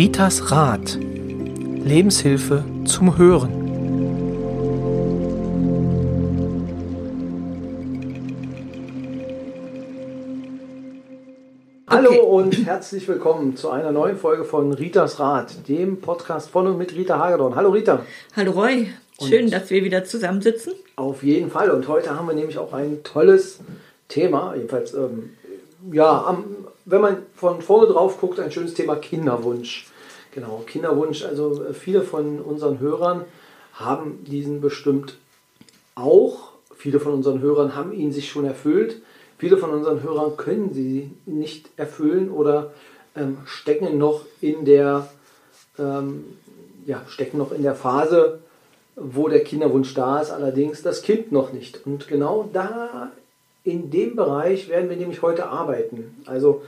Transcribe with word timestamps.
Ritas 0.00 0.50
Rat. 0.50 0.96
Lebenshilfe 0.98 2.64
zum 2.86 3.18
Hören. 3.18 3.52
Hallo 11.86 12.14
und 12.14 12.64
herzlich 12.64 13.06
willkommen 13.08 13.58
zu 13.58 13.68
einer 13.68 13.92
neuen 13.92 14.16
Folge 14.16 14.44
von 14.44 14.72
Ritas 14.72 15.20
Rat, 15.20 15.68
dem 15.68 16.00
Podcast 16.00 16.48
von 16.48 16.66
und 16.66 16.78
mit 16.78 16.94
Rita 16.94 17.18
Hagedorn. 17.18 17.54
Hallo 17.54 17.68
Rita. 17.68 18.00
Hallo 18.34 18.52
Roy, 18.52 18.86
schön, 19.22 19.44
und 19.44 19.52
dass 19.52 19.68
wir 19.68 19.84
wieder 19.84 20.06
zusammensitzen. 20.06 20.72
Auf 20.96 21.22
jeden 21.22 21.50
Fall 21.50 21.70
und 21.70 21.86
heute 21.88 22.16
haben 22.16 22.26
wir 22.26 22.34
nämlich 22.34 22.56
auch 22.56 22.72
ein 22.72 23.02
tolles 23.02 23.58
Thema, 24.08 24.54
jedenfalls 24.54 24.94
ähm, 24.94 25.34
ja, 25.92 26.24
am, 26.24 26.44
wenn 26.86 27.02
man 27.02 27.18
von 27.34 27.60
vorne 27.60 27.92
drauf 27.92 28.18
guckt, 28.18 28.40
ein 28.40 28.50
schönes 28.50 28.72
Thema 28.72 28.96
Kinderwunsch. 28.96 29.89
Genau, 30.32 30.62
Kinderwunsch. 30.66 31.24
Also 31.24 31.64
äh, 31.64 31.74
viele 31.74 32.02
von 32.02 32.40
unseren 32.40 32.80
Hörern 32.80 33.24
haben 33.74 34.24
diesen 34.24 34.60
bestimmt 34.60 35.16
auch. 35.94 36.52
Viele 36.76 37.00
von 37.00 37.12
unseren 37.12 37.40
Hörern 37.40 37.74
haben 37.74 37.92
ihn 37.92 38.12
sich 38.12 38.30
schon 38.30 38.44
erfüllt. 38.44 39.02
Viele 39.38 39.56
von 39.56 39.70
unseren 39.70 40.02
Hörern 40.02 40.36
können 40.36 40.72
sie 40.72 41.10
nicht 41.26 41.70
erfüllen 41.76 42.30
oder 42.30 42.72
ähm, 43.16 43.38
stecken 43.44 43.98
noch 43.98 44.24
in 44.40 44.64
der 44.64 45.08
ähm, 45.78 46.24
ja, 46.86 47.02
stecken 47.08 47.38
noch 47.38 47.52
in 47.52 47.62
der 47.62 47.74
Phase, 47.74 48.40
wo 48.96 49.28
der 49.28 49.44
Kinderwunsch 49.44 49.94
da 49.94 50.20
ist, 50.20 50.30
allerdings 50.30 50.82
das 50.82 51.02
Kind 51.02 51.32
noch 51.32 51.52
nicht. 51.52 51.86
Und 51.86 52.08
genau 52.08 52.48
da 52.52 53.12
in 53.64 53.90
dem 53.90 54.16
Bereich 54.16 54.68
werden 54.68 54.90
wir 54.90 54.96
nämlich 54.96 55.22
heute 55.22 55.46
arbeiten. 55.46 56.22
Also 56.26 56.62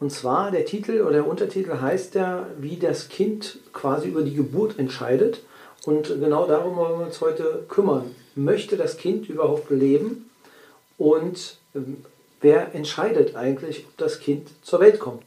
und 0.00 0.10
zwar 0.10 0.50
der 0.50 0.64
Titel 0.64 1.02
oder 1.02 1.12
der 1.12 1.26
Untertitel 1.26 1.80
heißt 1.80 2.14
ja, 2.14 2.46
wie 2.58 2.76
das 2.76 3.08
Kind 3.08 3.58
quasi 3.72 4.08
über 4.08 4.22
die 4.22 4.34
Geburt 4.34 4.78
entscheidet. 4.78 5.40
Und 5.86 6.08
genau 6.08 6.46
darum 6.46 6.76
wollen 6.76 6.98
wir 6.98 7.06
uns 7.06 7.20
heute 7.20 7.64
kümmern. 7.68 8.14
Möchte 8.34 8.76
das 8.76 8.96
Kind 8.96 9.28
überhaupt 9.28 9.70
leben? 9.70 10.30
Und 10.98 11.58
ähm, 11.74 11.98
wer 12.40 12.74
entscheidet 12.74 13.36
eigentlich, 13.36 13.84
ob 13.86 13.96
das 13.96 14.18
Kind 14.18 14.48
zur 14.62 14.80
Welt 14.80 14.98
kommt? 14.98 15.22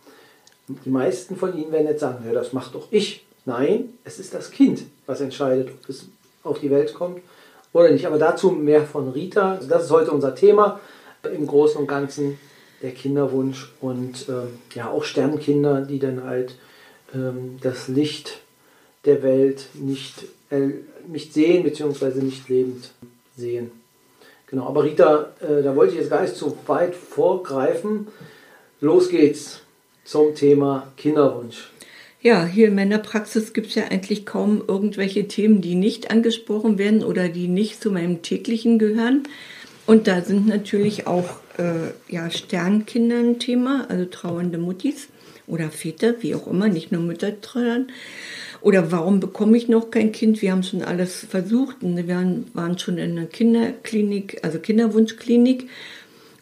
Die 0.68 0.90
meisten 0.90 1.38
von 1.38 1.58
Ihnen 1.58 1.72
werden 1.72 1.88
jetzt 1.88 2.02
sagen, 2.02 2.26
ja, 2.26 2.34
das 2.34 2.52
macht 2.54 2.76
doch 2.76 2.88
ich. 2.92 3.26
Nein, 3.46 3.94
es 4.04 4.20
ist 4.20 4.34
das 4.34 4.52
Kind, 4.52 4.84
was 5.06 5.22
entscheidet, 5.22 5.70
ob 5.70 5.90
es 5.90 6.08
auf 6.44 6.60
die 6.60 6.70
Welt 6.70 6.94
kommt 6.94 7.22
oder 7.72 7.90
nicht. 7.90 8.06
Aber 8.06 8.18
dazu 8.18 8.52
mehr 8.52 8.86
von 8.86 9.10
Rita. 9.10 9.60
Das 9.70 9.86
ist 9.86 9.92
heute 9.92 10.12
unser 10.12 10.36
Thema 10.36 10.80
im 11.24 11.48
Großen 11.48 11.80
und 11.80 11.88
Ganzen 11.88 12.38
der 12.82 12.92
Kinderwunsch 12.92 13.72
und 13.82 14.28
ähm, 14.30 14.60
ja 14.74 14.90
auch 14.90 15.04
Sternkinder, 15.04 15.82
die 15.82 16.00
dann 16.00 16.24
halt 16.24 16.56
ähm, 17.14 17.58
das 17.62 17.88
Licht 17.88 18.40
der 19.06 19.24
Welt 19.24 19.68
nicht, 19.74 20.26
äh, 20.50 20.70
nicht 21.08 21.34
sehen 21.34 21.64
bzw. 21.64 22.22
nicht 22.22 22.50
lebend 22.50 22.92
sehen. 23.36 23.72
Genau, 24.48 24.68
aber 24.68 24.84
Rita, 24.84 25.34
äh, 25.42 25.62
da 25.62 25.76
wollte 25.76 25.94
ich 25.94 26.00
jetzt 26.00 26.10
gar 26.10 26.22
nicht 26.22 26.36
zu 26.36 26.58
weit 26.68 26.96
vorgreifen. 26.96 28.08
Los 28.80 29.10
geht's 29.10 29.62
zum 30.06 30.36
Thema 30.36 30.92
Kinderwunsch. 30.96 31.70
Ja, 32.22 32.46
hier 32.46 32.68
in 32.68 32.76
meiner 32.76 32.98
Praxis 32.98 33.54
gibt 33.54 33.68
es 33.68 33.76
ja 33.76 33.86
eigentlich 33.86 34.26
kaum 34.26 34.64
irgendwelche 34.68 35.28
Themen, 35.28 35.62
die 35.62 35.76
nicht 35.76 36.12
angesprochen 36.12 36.78
werden 36.78 37.04
oder 37.04 37.30
die 37.30 37.48
nicht 37.48 37.82
zu 37.82 37.92
meinem 37.92 38.22
täglichen 38.22 38.80
gehören. 38.80 39.24
Und 39.86 40.08
da 40.08 40.22
sind 40.22 40.48
natürlich 40.48 41.08
auch 41.08 41.40
äh, 41.58 42.14
ja, 42.14 42.30
Sternkinder 42.30 43.20
ein 43.20 43.40
Thema, 43.40 43.86
also 43.90 44.06
trauernde 44.06 44.58
Muttis 44.58 45.08
oder 45.48 45.70
Väter, 45.70 46.16
wie 46.22 46.36
auch 46.36 46.48
immer, 46.48 46.68
nicht 46.68 46.92
nur 46.92 47.02
Mütter 47.02 47.40
trauern. 47.42 47.88
Oder 48.62 48.92
warum 48.92 49.20
bekomme 49.20 49.58
ich 49.58 49.68
noch 49.68 49.92
kein 49.92 50.12
Kind? 50.12 50.42
Wir 50.42 50.52
haben 50.52 50.64
schon 50.64 50.82
alles 50.82 51.26
versucht 51.30 51.84
und 51.84 51.96
wir 51.96 52.08
waren 52.54 52.80
schon 52.80 52.98
in 52.98 53.12
einer 53.12 53.28
Kinderklinik, 53.28 54.40
also 54.44 54.60
Kinderwunschklinik. 54.60 55.70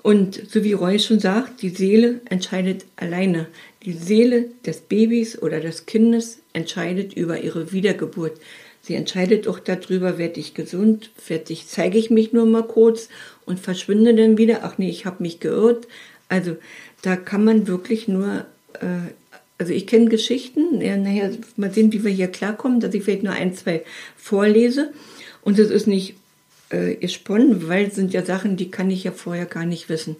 Und 0.01 0.41
so 0.50 0.63
wie 0.63 0.73
Roy 0.73 1.00
schon 1.00 1.19
sagt, 1.19 1.62
die 1.62 1.69
Seele 1.69 2.22
entscheidet 2.29 2.85
alleine. 2.95 3.47
Die 3.84 3.94
Seele 3.94 4.50
des 4.66 4.81
Babys 4.81 5.41
oder 5.41 5.59
des 5.59 5.85
Kindes 5.85 6.39
entscheidet 6.53 7.13
über 7.13 7.41
ihre 7.41 7.72
Wiedergeburt. 7.72 8.39
Sie 8.85 8.94
entscheidet 8.94 9.47
auch 9.47 9.57
darüber, 9.57 10.19
werde 10.19 10.40
ich 10.40 10.53
gesund, 10.53 11.09
werde 11.28 11.51
ich, 11.53 11.66
zeige 11.66 11.97
ich 11.97 12.12
mich 12.12 12.34
nur 12.34 12.46
mal 12.46 12.62
kurz 12.62 13.09
und 13.46 13.59
verschwinde 13.59 14.13
dann 14.13 14.38
wieder. 14.38 14.59
Ach 14.62 14.78
nee, 14.78 14.91
ich 14.91 15.07
habe 15.07 15.23
mich 15.23 15.40
geirrt. 15.40 15.88
Also 16.29 16.56
da 17.01 17.16
kann 17.16 17.44
man 17.44 17.66
wirklich 17.66 18.07
nur, 18.07 18.45
äh, 18.74 19.09
also 19.57 19.74
ich 19.74 19.88
kenne 19.88 20.09
Geschichten, 20.09 20.81
ja, 20.81 20.97
nachher 20.97 21.31
mal 21.56 21.72
sehen, 21.72 21.91
wie 21.94 22.03
wir 22.03 22.12
hier 22.12 22.28
klarkommen, 22.28 22.79
dass 22.79 22.94
ich 22.94 23.01
vielleicht 23.01 23.24
nur 23.24 23.34
ein, 23.34 23.56
zwei 23.56 23.84
vorlese. 24.18 24.94
Und 25.41 25.57
das 25.57 25.72
ist 25.72 25.88
nicht 25.88 26.13
äh, 26.69 26.94
gesponnen, 26.94 27.68
weil 27.68 27.88
es 27.88 27.95
sind 27.95 28.13
ja 28.13 28.24
Sachen, 28.24 28.56
die 28.56 28.69
kann 28.69 28.91
ich 28.91 29.03
ja 29.03 29.12
vorher 29.12 29.47
gar 29.47 29.66
nicht 29.66 29.90
wissen. 29.90 30.16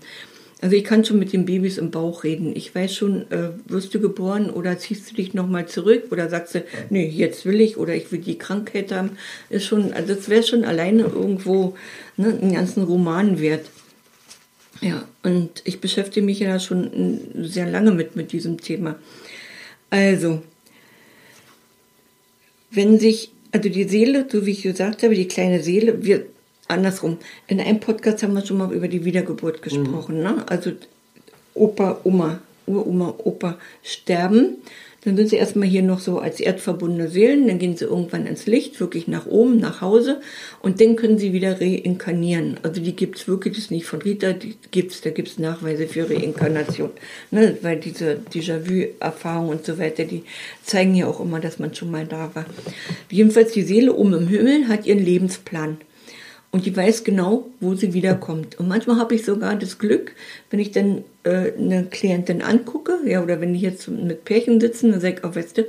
Also 0.62 0.76
ich 0.76 0.86
kann 0.86 1.04
schon 1.04 1.20
mit 1.20 1.34
den 1.34 1.46
Babys 1.46 1.78
im 1.78 1.92
Bauch 1.92 2.24
reden. 2.24 2.56
Ich 2.56 2.74
weiß 2.74 2.94
schon, 2.94 3.30
äh, 3.30 3.50
wirst 3.68 3.94
du 3.94 4.00
geboren 4.00 4.50
oder 4.50 4.78
ziehst 4.78 5.12
du 5.12 5.16
dich 5.16 5.34
nochmal 5.34 5.68
zurück 5.68 6.06
oder 6.12 6.30
sagst 6.30 6.56
du, 6.56 6.64
nee, 6.90 7.08
jetzt 7.08 7.46
will 7.46 7.60
ich 7.60 7.78
oder 7.78 7.94
ich 7.94 8.12
will 8.12 8.20
die 8.20 8.38
Krankheit 8.38 8.92
haben. 8.92 9.12
Ist 9.50 9.66
schon, 9.66 9.94
also 9.94 10.16
das 10.16 10.30
wäre 10.30 10.44
schon 10.44 10.64
alleine 10.64 11.04
irgendwo 11.04 11.76
ne, 12.16 12.40
einen 12.42 12.54
ganzen 12.54 12.84
Roman 12.84 13.40
wert. 13.42 13.66
Ja, 14.82 15.08
und 15.24 15.62
ich 15.66 15.82
beschäftige 15.82 16.26
mich 16.26 16.40
ja 16.40 16.60
schon 16.60 17.20
sehr 17.36 17.70
lange 17.70 17.92
mit, 17.92 18.16
mit 18.16 18.32
diesem 18.32 18.60
Thema. 18.60 18.96
Also, 19.90 20.42
wenn 22.72 23.00
sich, 23.00 23.32
also 23.52 23.70
die 23.70 23.86
Seele, 23.86 24.26
so 24.30 24.46
wie 24.46 24.52
ich 24.52 24.64
gesagt 24.64 25.04
habe, 25.04 25.16
die 25.16 25.28
kleine 25.28 25.64
Seele, 25.64 26.04
wir 26.04 26.26
andersrum. 26.68 27.18
In 27.48 27.60
einem 27.60 27.80
Podcast 27.80 28.24
haben 28.24 28.34
wir 28.34 28.46
schon 28.46 28.58
mal 28.58 28.74
über 28.74 28.88
die 28.88 29.06
Wiedergeburt 29.06 29.62
gesprochen. 29.62 30.18
Mhm. 30.18 30.24
Ne? 30.24 30.46
Also 30.50 30.72
Opa, 31.54 32.00
Oma, 32.04 32.40
Uroma, 32.66 33.14
Opa 33.24 33.58
sterben. 33.84 34.58
Dann 35.06 35.16
sind 35.16 35.30
sie 35.30 35.36
erstmal 35.36 35.68
hier 35.68 35.84
noch 35.84 36.00
so 36.00 36.18
als 36.18 36.40
erdverbundene 36.40 37.10
Seelen, 37.10 37.48
dann 37.48 37.60
gehen 37.60 37.78
sie 37.78 37.86
irgendwann 37.86 38.26
ins 38.26 38.48
Licht, 38.48 38.80
wirklich 38.80 39.08
nach 39.08 39.28
oben, 39.28 39.60
nach 39.60 39.80
Hause 39.80 40.20
und 40.64 40.82
dann 40.82 40.96
können 40.96 41.20
sie 41.20 41.32
wieder 41.32 41.62
reinkarnieren. 41.62 42.58
Also 42.64 42.82
die 42.82 42.96
gibt's 42.96 43.28
wirklich, 43.28 43.54
das 43.54 43.66
ist 43.66 43.72
nicht 43.72 43.86
von 43.86 44.02
Rita, 44.02 44.34
die 44.34 44.56
gibt's, 44.72 45.02
da 45.02 45.12
gibt's 45.12 45.38
Nachweise 45.38 45.88
für 45.88 46.10
Reinkarnation. 46.10 46.90
Ne? 47.30 47.56
Weil 47.62 47.80
diese 47.80 48.18
Déjà-vu-Erfahrung 48.34 49.50
und 49.50 49.64
so 49.64 49.78
weiter, 49.78 50.06
die 50.06 50.24
zeigen 50.64 50.96
ja 50.96 51.06
auch 51.06 51.20
immer, 51.20 51.40
dass 51.40 51.60
man 51.60 51.76
schon 51.76 51.92
mal 51.92 52.08
da 52.08 52.32
war. 52.34 52.48
Jedenfalls 53.12 53.52
die 53.52 53.62
Seele 53.62 53.94
oben 53.94 54.14
im 54.14 54.28
Himmel 54.28 54.68
hat 54.68 54.88
ihren 54.88 55.06
Lebensplan 55.06 55.78
und 56.56 56.66
die 56.66 56.78
weiß 56.78 57.04
genau, 57.04 57.50
wo 57.60 57.76
sie 57.76 57.94
wiederkommt. 57.94 58.58
Und 58.58 58.70
manchmal 58.70 58.96
habe 58.96 59.14
ich 59.14 59.26
sogar 59.26 59.58
das 59.58 59.78
Glück, 59.78 60.14
wenn 60.50 60.62
ich 60.62 60.72
dann 60.72 61.04
äh, 61.24 61.52
eine 61.52 61.84
Klientin 61.84 62.42
angucke, 62.42 62.94
ja, 63.06 63.22
oder 63.22 63.42
wenn 63.42 63.54
die 63.54 63.60
jetzt 63.60 63.90
mit 63.90 64.24
Pärchen 64.24 64.62
sitzen, 64.62 64.92
dann 64.92 65.02
sage 65.02 65.16
ich, 65.18 65.26
oh, 65.26 65.36
weißt 65.36 65.58
du, 65.58 65.66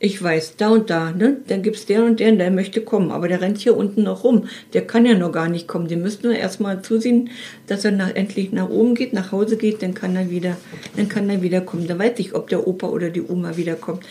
ich 0.00 0.20
weiß, 0.20 0.56
da 0.56 0.70
und 0.70 0.90
da, 0.90 1.12
ne, 1.12 1.36
dann 1.46 1.62
gibt's 1.62 1.86
der 1.86 2.04
und 2.04 2.18
der, 2.18 2.32
der 2.32 2.50
möchte 2.50 2.80
kommen, 2.80 3.12
aber 3.12 3.28
der 3.28 3.42
rennt 3.42 3.58
hier 3.58 3.76
unten 3.76 4.02
noch 4.02 4.24
rum. 4.24 4.48
Der 4.72 4.84
kann 4.84 5.06
ja 5.06 5.14
noch 5.14 5.30
gar 5.30 5.48
nicht 5.48 5.68
kommen. 5.68 5.86
Die 5.86 5.94
müssen 5.94 6.26
nur 6.26 6.34
erstmal 6.34 6.82
zusehen, 6.82 7.30
dass 7.68 7.84
er 7.84 7.92
nach, 7.92 8.12
endlich 8.12 8.50
nach 8.50 8.70
oben 8.70 8.96
geht, 8.96 9.12
nach 9.12 9.30
Hause 9.30 9.56
geht, 9.56 9.84
dann 9.84 9.94
kann 9.94 10.16
er 10.16 10.30
wieder, 10.30 10.56
dann 10.96 11.08
kann 11.08 11.30
er 11.30 11.42
wiederkommen. 11.42 11.86
Da 11.86 11.96
weiß 11.96 12.14
ich, 12.16 12.34
ob 12.34 12.48
der 12.48 12.66
Opa 12.66 12.88
oder 12.88 13.10
die 13.10 13.22
Oma 13.22 13.56
wiederkommt 13.56 14.04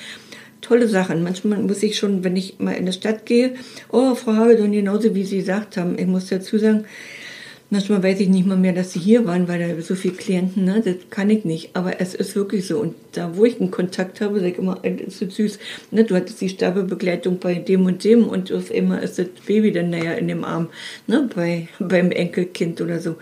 tolle 0.63 0.87
Sachen. 0.87 1.23
Manchmal 1.23 1.59
muss 1.59 1.83
ich 1.83 1.97
schon, 1.97 2.23
wenn 2.23 2.35
ich 2.35 2.59
mal 2.59 2.71
in 2.71 2.87
die 2.87 2.91
Stadt 2.91 3.25
gehe, 3.27 3.53
oh, 3.91 4.15
Frau 4.15 4.33
Hagedorn, 4.33 4.71
genauso 4.71 5.13
wie 5.13 5.23
Sie 5.23 5.37
gesagt 5.37 5.77
haben, 5.77 5.99
ich 5.99 6.07
muss 6.07 6.29
dazu 6.29 6.57
sagen, 6.57 6.85
manchmal 7.69 8.01
weiß 8.01 8.19
ich 8.21 8.29
nicht 8.29 8.47
mal 8.47 8.57
mehr, 8.57 8.73
dass 8.73 8.93
Sie 8.93 8.99
hier 8.99 9.25
waren, 9.25 9.47
weil 9.47 9.59
da 9.59 9.81
so 9.81 9.95
viele 9.95 10.13
Klienten, 10.13 10.63
ne, 10.63 10.81
das 10.83 10.95
kann 11.09 11.29
ich 11.29 11.43
nicht. 11.43 11.75
Aber 11.75 11.99
es 11.99 12.15
ist 12.15 12.35
wirklich 12.35 12.65
so. 12.67 12.79
Und 12.79 12.95
da, 13.11 13.35
wo 13.35 13.45
ich 13.45 13.59
einen 13.59 13.71
Kontakt 13.71 14.21
habe, 14.21 14.39
sage 14.39 14.51
ich 14.51 14.57
immer, 14.57 14.79
das 14.81 15.07
ist 15.07 15.19
so 15.19 15.29
süß, 15.29 15.59
ne, 15.91 16.03
du 16.03 16.15
hattest 16.15 16.39
die 16.39 16.49
Sterbebegleitung 16.49 17.39
bei 17.39 17.55
dem 17.55 17.85
und 17.85 18.03
dem 18.03 18.27
und 18.27 18.51
auf 18.51 18.71
einmal 18.71 19.03
ist 19.03 19.19
das 19.19 19.27
Baby 19.45 19.71
dann 19.71 19.89
naja 19.89 20.13
in 20.13 20.27
dem 20.27 20.43
Arm, 20.43 20.69
ne, 21.07 21.29
bei, 21.35 21.67
beim 21.79 22.11
Enkelkind 22.11 22.79
oder 22.79 22.99
so. 22.99 23.17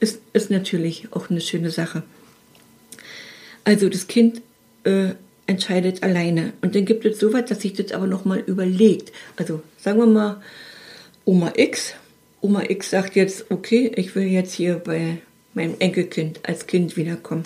Ist, 0.00 0.20
ist 0.32 0.50
natürlich 0.50 1.08
auch 1.10 1.28
eine 1.28 1.40
schöne 1.40 1.70
Sache. 1.70 2.04
Also 3.64 3.88
das 3.88 4.06
Kind 4.06 4.40
äh, 4.84 5.10
entscheidet 5.48 6.04
alleine. 6.04 6.52
Und 6.60 6.76
dann 6.76 6.84
gibt 6.84 7.04
es 7.04 7.18
so 7.18 7.32
weit, 7.32 7.50
dass 7.50 7.62
sich 7.62 7.72
das 7.72 7.90
aber 7.92 8.06
nochmal 8.06 8.38
überlegt. 8.46 9.12
Also 9.36 9.62
sagen 9.78 9.98
wir 9.98 10.06
mal, 10.06 10.40
Oma 11.24 11.52
X. 11.56 11.94
Oma 12.40 12.62
X 12.68 12.90
sagt 12.90 13.16
jetzt, 13.16 13.50
okay, 13.50 13.90
ich 13.96 14.14
will 14.14 14.24
jetzt 14.24 14.52
hier 14.52 14.76
bei 14.76 15.18
meinem 15.54 15.74
Enkelkind 15.78 16.40
als 16.44 16.66
Kind 16.66 16.96
wiederkommen. 16.96 17.44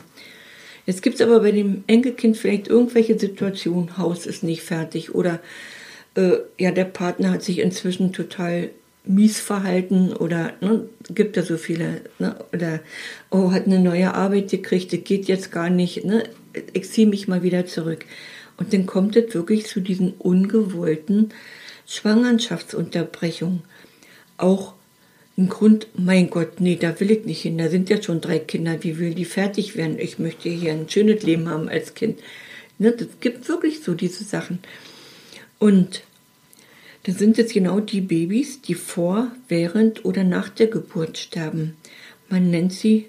Jetzt 0.84 1.02
gibt 1.02 1.16
es 1.16 1.22
aber 1.22 1.40
bei 1.40 1.52
dem 1.52 1.84
Enkelkind 1.86 2.36
vielleicht 2.36 2.68
irgendwelche 2.68 3.18
Situationen, 3.18 3.96
Haus 3.96 4.26
ist 4.26 4.42
nicht 4.42 4.62
fertig 4.62 5.14
oder 5.14 5.40
äh, 6.16 6.38
ja, 6.58 6.72
der 6.72 6.84
Partner 6.84 7.30
hat 7.30 7.42
sich 7.42 7.60
inzwischen 7.60 8.12
total 8.12 8.70
mies 9.04 9.38
verhalten 9.40 10.12
oder 10.12 10.52
ne, 10.60 10.88
gibt 11.08 11.36
da 11.36 11.42
so 11.42 11.56
viele 11.56 12.02
ne, 12.18 12.36
oder 12.52 12.80
oh 13.30 13.52
hat 13.52 13.66
eine 13.66 13.78
neue 13.78 14.12
Arbeit 14.12 14.50
gekriegt, 14.50 14.92
das 14.92 15.04
geht 15.04 15.26
jetzt 15.26 15.52
gar 15.52 15.70
nicht, 15.70 16.04
ne, 16.04 16.24
ich 16.72 16.90
ziehe 16.90 17.06
mich 17.06 17.28
mal 17.28 17.42
wieder 17.42 17.66
zurück. 17.66 18.04
Und 18.56 18.72
dann 18.72 18.86
kommt 18.86 19.16
es 19.16 19.34
wirklich 19.34 19.66
zu 19.66 19.80
diesen 19.80 20.12
ungewollten 20.12 21.30
Schwangerschaftsunterbrechungen. 21.86 23.62
Auch 24.36 24.74
ein 25.36 25.48
Grund, 25.48 25.88
mein 25.94 26.28
Gott, 26.30 26.60
nee, 26.60 26.76
da 26.76 26.98
will 27.00 27.10
ich 27.10 27.24
nicht 27.24 27.42
hin. 27.42 27.58
Da 27.58 27.68
sind 27.68 27.88
ja 27.88 28.02
schon 28.02 28.20
drei 28.20 28.38
Kinder. 28.38 28.82
Wie 28.82 28.98
will 28.98 29.14
die 29.14 29.24
fertig 29.24 29.76
werden? 29.76 29.98
Ich 29.98 30.18
möchte 30.18 30.48
hier 30.48 30.72
ein 30.72 30.88
schönes 30.88 31.22
Leben 31.22 31.48
haben 31.48 31.68
als 31.68 31.94
Kind. 31.94 32.20
Ne, 32.78 32.92
das 32.92 33.08
gibt 33.20 33.48
wirklich 33.48 33.80
so 33.80 33.94
diese 33.94 34.24
Sachen. 34.24 34.58
Und 35.58 36.02
dann 37.04 37.16
sind 37.16 37.38
es 37.38 37.52
genau 37.52 37.80
die 37.80 38.00
Babys, 38.00 38.60
die 38.60 38.74
vor, 38.74 39.32
während 39.48 40.04
oder 40.04 40.22
nach 40.22 40.48
der 40.48 40.68
Geburt 40.68 41.18
sterben. 41.18 41.76
Man 42.28 42.50
nennt 42.50 42.72
sie 42.72 43.06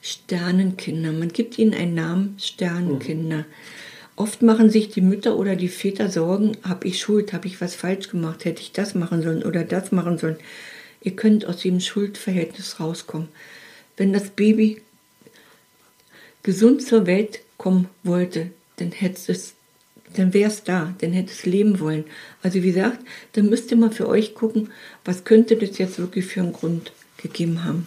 Sternenkinder. 0.00 1.12
Man 1.12 1.28
gibt 1.28 1.58
ihnen 1.58 1.74
einen 1.74 1.94
Namen 1.94 2.36
Sternenkinder. 2.38 3.38
Mhm. 3.38 3.44
Oft 4.16 4.42
machen 4.42 4.68
sich 4.68 4.88
die 4.88 5.00
Mütter 5.00 5.36
oder 5.36 5.54
die 5.54 5.68
Väter 5.68 6.10
Sorgen, 6.10 6.56
habe 6.62 6.88
ich 6.88 6.98
Schuld, 6.98 7.32
habe 7.32 7.46
ich 7.46 7.60
was 7.60 7.76
falsch 7.76 8.08
gemacht, 8.08 8.44
hätte 8.44 8.62
ich 8.62 8.72
das 8.72 8.94
machen 8.94 9.22
sollen 9.22 9.44
oder 9.44 9.62
das 9.62 9.92
machen 9.92 10.18
sollen. 10.18 10.38
Ihr 11.00 11.14
könnt 11.14 11.46
aus 11.46 11.58
dem 11.58 11.78
Schuldverhältnis 11.78 12.80
rauskommen. 12.80 13.28
Wenn 13.96 14.12
das 14.12 14.30
Baby 14.30 14.82
gesund 16.42 16.82
zur 16.82 17.06
Welt 17.06 17.40
kommen 17.58 17.88
wollte, 18.02 18.50
dann 18.76 18.90
hätte 18.90 19.32
es 19.32 19.54
dann 20.14 20.32
wäre 20.32 20.50
es 20.50 20.64
da, 20.64 20.94
dann 21.00 21.12
hätte 21.12 21.32
es 21.32 21.44
leben 21.44 21.80
wollen. 21.80 22.04
Also 22.42 22.62
wie 22.62 22.72
gesagt, 22.72 22.98
dann 23.32 23.48
müsst 23.48 23.70
ihr 23.70 23.76
mal 23.76 23.90
für 23.90 24.08
euch 24.08 24.34
gucken, 24.34 24.70
was 25.04 25.24
könnte 25.24 25.56
das 25.56 25.78
jetzt 25.78 25.98
wirklich 25.98 26.26
für 26.26 26.40
einen 26.40 26.52
Grund 26.52 26.92
gegeben 27.18 27.64
haben. 27.64 27.86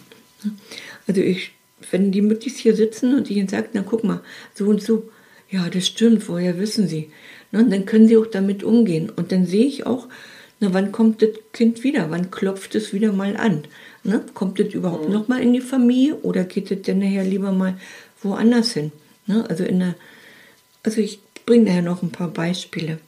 Also 1.06 1.20
ich, 1.20 1.52
wenn 1.90 2.12
die 2.12 2.22
Müttis 2.22 2.58
hier 2.58 2.76
sitzen 2.76 3.14
und 3.14 3.30
ich 3.30 3.36
ihnen 3.36 3.48
sagt, 3.48 3.70
na 3.74 3.82
guck 3.82 4.04
mal, 4.04 4.20
so 4.54 4.66
und 4.66 4.82
so, 4.82 5.10
ja, 5.50 5.68
das 5.68 5.86
stimmt, 5.86 6.28
woher 6.28 6.58
wissen 6.58 6.88
sie? 6.88 7.10
Und 7.52 7.70
dann 7.70 7.84
können 7.84 8.08
sie 8.08 8.16
auch 8.16 8.26
damit 8.26 8.64
umgehen. 8.64 9.10
Und 9.10 9.32
dann 9.32 9.46
sehe 9.46 9.66
ich 9.66 9.84
auch, 9.84 10.08
na, 10.60 10.72
wann 10.72 10.92
kommt 10.92 11.20
das 11.22 11.30
Kind 11.52 11.84
wieder? 11.84 12.10
Wann 12.10 12.30
klopft 12.30 12.74
es 12.74 12.92
wieder 12.94 13.12
mal 13.12 13.36
an? 13.36 13.64
Ne? 14.04 14.24
Kommt 14.32 14.58
es 14.60 14.72
überhaupt 14.72 15.08
mhm. 15.08 15.12
noch 15.12 15.28
mal 15.28 15.42
in 15.42 15.52
die 15.52 15.60
Familie 15.60 16.16
oder 16.16 16.44
geht 16.44 16.70
es 16.70 16.82
denn 16.82 17.00
nachher 17.00 17.24
lieber 17.24 17.52
mal 17.52 17.76
woanders 18.22 18.72
hin? 18.72 18.92
Ne? 19.26 19.44
Also 19.50 19.64
in 19.64 19.80
der, 19.80 19.94
also 20.82 21.00
ich 21.00 21.20
bringe 21.44 21.66
daher 21.66 21.82
noch 21.82 22.02
ein 22.02 22.12
paar 22.12 22.28
Beispiele. 22.28 22.98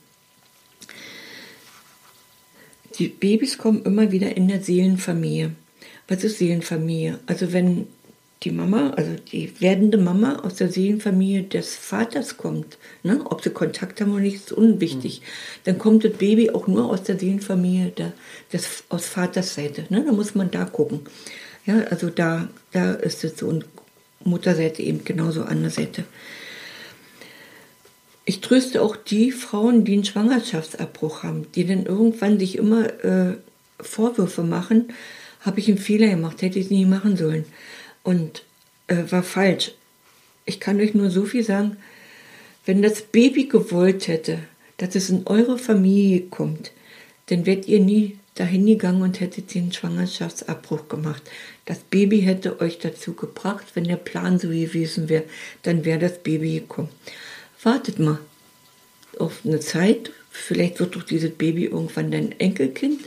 Die 2.99 3.09
Babys 3.09 3.57
kommen 3.59 3.83
immer 3.85 4.13
wieder 4.13 4.37
in 4.37 4.49
der 4.49 4.61
Seelenfamilie. 4.61 5.53
Was 6.07 6.23
ist 6.23 6.39
Seelenfamilie? 6.39 7.19
Also 7.27 7.53
wenn 7.53 7.87
die 8.45 8.51
Mama, 8.51 8.91
also 8.91 9.13
die 9.33 9.59
werdende 9.61 9.97
Mama 9.99 10.41
aus 10.41 10.57
der 10.57 10.71
Seelenfamilie 10.71 11.45
des 11.45 11.75
Vaters 11.75 12.37
kommt, 12.37 12.79
ne? 13.03 13.21
ob 13.25 13.43
sie 13.43 13.51
Kontakt 13.51 14.01
haben 14.01 14.13
oder 14.13 14.21
nicht, 14.21 14.37
ist 14.37 14.53
unwichtig. 14.53 15.21
Mhm. 15.21 15.25
Dann 15.65 15.79
kommt 15.79 16.05
das 16.05 16.13
Baby 16.13 16.51
auch 16.51 16.67
nur 16.67 16.91
aus 16.91 17.03
der 17.03 17.19
Seelenfamilie 17.19 17.91
der, 17.91 18.13
des, 18.53 18.85
aus 18.91 19.07
Vaters 19.07 19.55
Seite. 19.55 19.87
Ne? 19.89 20.05
Da 20.07 20.13
muss 20.13 20.35
man 20.35 20.51
da 20.51 20.65
gucken. 20.65 21.01
Ja, 21.67 21.81
also 21.91 22.11
da, 22.11 22.49
da 22.73 22.93
ist 22.93 23.25
es 23.25 23.39
so 23.39 23.49
und 23.49 23.65
Mutterseite 24.25 24.83
eben 24.83 25.05
genauso 25.05 25.43
an 25.45 25.63
der 25.63 25.71
Seite. 25.71 26.05
Ich 28.27 28.41
tröste 28.41 28.83
auch 28.83 28.97
die 28.97 29.33
Frauen, 29.33 29.85
die 29.85 29.95
einen 29.95 30.05
Schwangerschaftsabbruch 30.05 31.23
haben, 31.23 31.47
die 31.55 31.67
dann 31.67 31.87
irgendwann 31.87 32.39
sich 32.39 32.57
immer 32.57 33.05
äh, 33.05 33.35
Vorwürfe 33.81 34.43
machen, 34.43 34.93
habe 35.41 35.61
ich 35.61 35.69
einen 35.69 35.79
Fehler 35.79 36.09
gemacht, 36.09 36.41
hätte 36.41 36.59
ich 36.59 36.71
nie 36.71 36.87
machen 36.87 37.17
sollen 37.17 37.45
und 38.05 38.45
äh, 38.87 39.03
war 39.11 39.25
falsch. 39.25 39.73
Ich 40.45 40.61
kann 40.61 40.81
euch 40.81 40.95
nur 40.95 41.11
so 41.11 41.25
viel 41.25 41.43
sagen, 41.43 41.77
wenn 42.67 42.83
das 42.83 43.03
Baby 43.03 43.47
gewollt 43.47 44.07
hätte, 44.07 44.39
dass 44.77 44.95
es 44.95 45.11
in 45.11 45.27
eure 45.27 45.59
Familie 45.59 46.21
kommt, 46.23 46.71
dann 47.27 47.47
wärt 47.47 47.67
ihr 47.67 47.81
nie 47.81 48.19
dahin 48.35 48.67
gegangen 48.67 49.03
und 49.03 49.21
hättet 49.21 49.55
den 49.55 49.73
Schwangerschaftsabbruch 49.73 50.89
gemacht. 50.89 51.23
Das 51.67 51.79
Baby 51.79 52.21
hätte 52.21 52.61
euch 52.61 52.79
dazu 52.79 53.15
gebracht, 53.15 53.67
wenn 53.75 53.85
der 53.85 53.97
Plan 53.97 54.39
so 54.39 54.49
gewesen 54.49 55.09
wäre, 55.09 55.25
dann 55.63 55.85
wäre 55.85 56.01
das 56.01 56.19
Baby 56.19 56.61
gekommen. 56.61 56.89
Wartet 57.63 57.99
mal 57.99 58.19
auf 59.19 59.41
eine 59.45 59.61
Zeit, 59.61 60.11
vielleicht 60.31 60.81
wird 60.81 60.97
doch 60.97 61.05
dieses 61.05 61.31
Baby 61.31 61.67
irgendwann 61.67 62.11
dein 62.11 62.39
Enkelkind, 62.41 63.01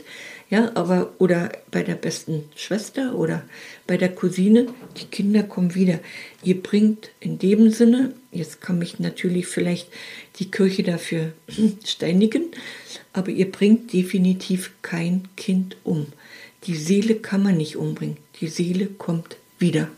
ja, 0.50 0.70
aber 0.74 1.12
oder 1.18 1.52
bei 1.70 1.82
der 1.82 1.94
besten 1.94 2.44
Schwester 2.56 3.14
oder 3.14 3.42
bei 3.86 3.98
der 3.98 4.08
Cousine, 4.14 4.66
die 4.96 5.04
Kinder 5.04 5.42
kommen 5.42 5.74
wieder. 5.74 6.00
Ihr 6.42 6.62
bringt 6.62 7.10
in 7.20 7.38
dem 7.38 7.70
Sinne, 7.70 8.14
jetzt 8.32 8.62
kann 8.62 8.78
mich 8.78 8.98
natürlich 8.98 9.46
vielleicht 9.46 9.88
die 10.38 10.50
Kirche 10.50 10.82
dafür 10.82 11.32
steinigen, 11.84 12.44
aber 13.12 13.30
ihr 13.30 13.50
bringt 13.50 13.92
definitiv 13.92 14.72
kein 14.80 15.28
Kind 15.36 15.76
um. 15.84 16.06
Die 16.64 16.76
Seele 16.76 17.16
kann 17.16 17.42
man 17.42 17.56
nicht 17.58 17.76
umbringen. 17.76 18.16
Die 18.40 18.48
Seele 18.48 18.86
kommt 18.86 19.36
wieder. 19.58 19.88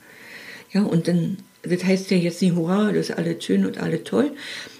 Ja, 0.72 0.82
und 0.82 1.06
dann, 1.06 1.38
das 1.62 1.84
heißt 1.84 2.10
ja 2.10 2.16
jetzt 2.16 2.42
nicht, 2.42 2.54
hurra, 2.54 2.92
das 2.92 3.10
ist 3.10 3.16
alles 3.16 3.44
schön 3.44 3.64
und 3.64 3.78
alles 3.78 4.02
toll. 4.04 4.32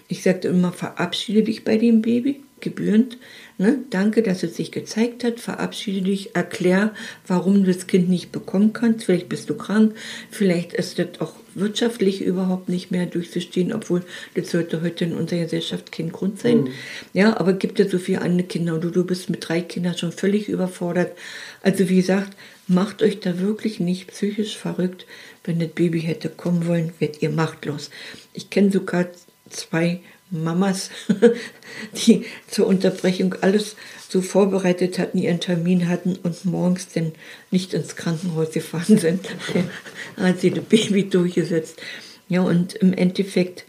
Ich 0.08 0.23
sagte 0.23 0.49
immer, 0.49 0.73
verabschiede 0.73 1.44
dich 1.44 1.64
bei 1.64 1.76
dem 1.76 2.02
Baby, 2.02 2.43
gebührend. 2.61 3.19
Ne? 3.59 3.79
Danke, 3.91 4.23
dass 4.23 4.43
es 4.43 4.57
sich 4.57 4.73
gezeigt 4.73 5.23
hat. 5.23 5.39
Verabschiede 5.39 6.03
dich, 6.03 6.35
erklär, 6.35 6.95
warum 7.27 7.65
du 7.65 7.73
das 7.73 7.87
Kind 7.87 8.09
nicht 8.09 8.33
bekommen 8.33 8.73
kannst. 8.73 9.05
Vielleicht 9.05 9.29
bist 9.29 9.51
du 9.51 9.55
krank, 9.55 9.95
vielleicht 10.31 10.73
ist 10.73 10.99
das 10.99 11.21
auch 11.21 11.35
wirtschaftlich 11.55 12.23
überhaupt 12.23 12.69
nicht 12.69 12.91
mehr 12.91 13.07
durchzustehen, 13.07 13.73
obwohl 13.73 14.03
das 14.35 14.51
sollte 14.51 14.83
heute 14.83 15.05
in 15.05 15.12
unserer 15.12 15.41
Gesellschaft 15.41 15.93
kein 15.93 16.12
Grund 16.12 16.41
sein. 16.41 16.62
Mhm. 16.62 16.69
Ja, 17.12 17.39
aber 17.39 17.53
gibt 17.53 17.81
es 17.81 17.91
so 17.91 17.99
viele 17.99 18.23
andere 18.23 18.47
Kinder 18.47 18.75
und 18.75 18.85
du, 18.85 18.91
du 18.91 19.05
bist 19.05 19.31
mit 19.31 19.47
drei 19.47 19.61
Kindern 19.61 19.97
schon 19.97 20.12
völlig 20.12 20.49
überfordert. 20.49 21.17
Also 21.62 21.89
wie 21.89 21.97
gesagt, 21.97 22.37
macht 22.67 23.03
euch 23.03 23.21
da 23.21 23.41
wirklich 23.41 23.81
nicht 23.81 24.09
psychisch 24.09 24.57
verrückt. 24.57 25.07
Wenn 25.45 25.59
das 25.59 25.71
Baby 25.71 26.01
hätte 26.01 26.29
kommen 26.29 26.67
wollen, 26.67 26.93
werdet 26.99 27.23
ihr 27.23 27.31
machtlos. 27.31 27.91
Ich 28.33 28.51
kenne 28.51 28.71
sogar 28.71 29.07
zwei 29.49 30.01
Mamas, 30.31 30.91
die 32.06 32.25
zur 32.49 32.67
Unterbrechung 32.67 33.35
alles 33.41 33.77
so 34.09 34.23
vorbereitet 34.23 34.99
hatten, 34.99 35.19
ihren 35.19 35.41
Termin 35.41 35.88
hatten 35.88 36.17
und 36.23 36.44
morgens 36.44 36.88
dann 36.88 37.12
nicht 37.50 37.75
ins 37.75 37.97
Krankenhaus 37.97 38.50
gefahren 38.50 38.99
sind. 38.99 39.29
hat 40.16 40.40
sie 40.40 40.50
das 40.50 40.64
Baby 40.64 41.09
durchgesetzt. 41.09 41.81
Ja, 42.28 42.43
und 42.43 42.75
im 42.75 42.93
Endeffekt 42.93 43.64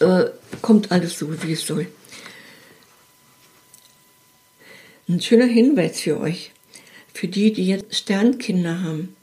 äh, 0.00 0.24
kommt 0.60 0.92
alles 0.92 1.18
so, 1.18 1.42
wie 1.42 1.52
es 1.52 1.66
soll. 1.66 1.86
Ein 5.08 5.20
schöner 5.20 5.46
Hinweis 5.46 6.00
für 6.00 6.20
euch, 6.20 6.52
für 7.12 7.28
die, 7.28 7.52
die 7.52 7.66
jetzt 7.66 7.94
Sternkinder 7.94 8.82
haben. 8.82 9.16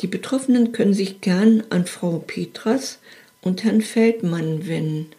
Die 0.00 0.06
Betroffenen 0.06 0.72
können 0.72 0.94
sich 0.94 1.20
gern 1.20 1.64
an 1.70 1.86
Frau 1.86 2.18
Petras 2.18 2.98
und 3.40 3.64
Herrn 3.64 3.80
Feldmann 3.80 4.66
wenden. 4.66 5.10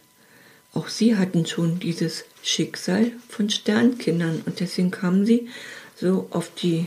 Auch 0.72 0.88
sie 0.88 1.16
hatten 1.16 1.46
schon 1.46 1.80
dieses 1.80 2.24
Schicksal 2.42 3.12
von 3.28 3.50
Sternkindern 3.50 4.42
und 4.46 4.60
deswegen 4.60 4.90
kamen 4.90 5.26
sie 5.26 5.48
so 5.96 6.28
auf 6.30 6.50
die, 6.54 6.86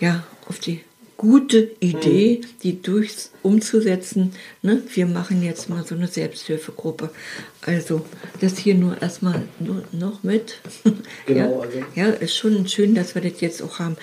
ja, 0.00 0.26
auf 0.48 0.58
die 0.58 0.82
gute 1.16 1.70
Idee, 1.80 2.42
die 2.62 2.82
durchs 2.82 3.30
umzusetzen. 3.42 4.32
Ne? 4.62 4.82
Wir 4.94 5.06
machen 5.06 5.42
jetzt 5.42 5.70
mal 5.70 5.84
so 5.84 5.94
eine 5.94 6.08
Selbsthilfegruppe. 6.08 7.10
Also 7.62 8.04
das 8.40 8.58
hier 8.58 8.74
nur 8.74 9.00
erstmal 9.00 9.42
nur 9.58 9.82
noch 9.92 10.22
mit. 10.22 10.58
Genau, 11.26 11.40
ja, 11.40 11.60
also- 11.60 11.78
ja, 11.94 12.06
ist 12.10 12.36
schon 12.36 12.68
schön, 12.68 12.94
dass 12.94 13.14
wir 13.14 13.22
das 13.22 13.40
jetzt 13.40 13.62
auch 13.62 13.78
haben. 13.78 13.96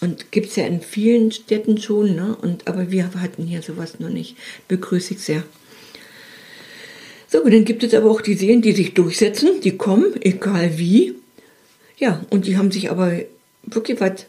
Und 0.00 0.30
gibt 0.32 0.48
es 0.48 0.56
ja 0.56 0.66
in 0.66 0.80
vielen 0.80 1.30
Städten 1.32 1.78
schon, 1.78 2.14
ne? 2.14 2.36
Und, 2.40 2.66
aber 2.68 2.90
wir 2.90 3.10
hatten 3.14 3.44
hier 3.44 3.60
sowas 3.62 4.00
noch 4.00 4.08
nicht. 4.08 4.36
Begrüße 4.68 5.14
ich 5.14 5.20
sehr. 5.20 5.42
So, 7.28 7.44
dann 7.48 7.64
gibt 7.64 7.82
es 7.84 7.94
aber 7.94 8.10
auch 8.10 8.22
die 8.22 8.34
Seelen, 8.34 8.62
die 8.62 8.72
sich 8.72 8.94
durchsetzen, 8.94 9.60
die 9.62 9.76
kommen, 9.76 10.14
egal 10.20 10.78
wie. 10.78 11.14
Ja, 11.98 12.24
und 12.30 12.46
die 12.46 12.56
haben 12.56 12.70
sich 12.72 12.90
aber 12.90 13.12
wirklich 13.62 14.00
was, 14.00 14.26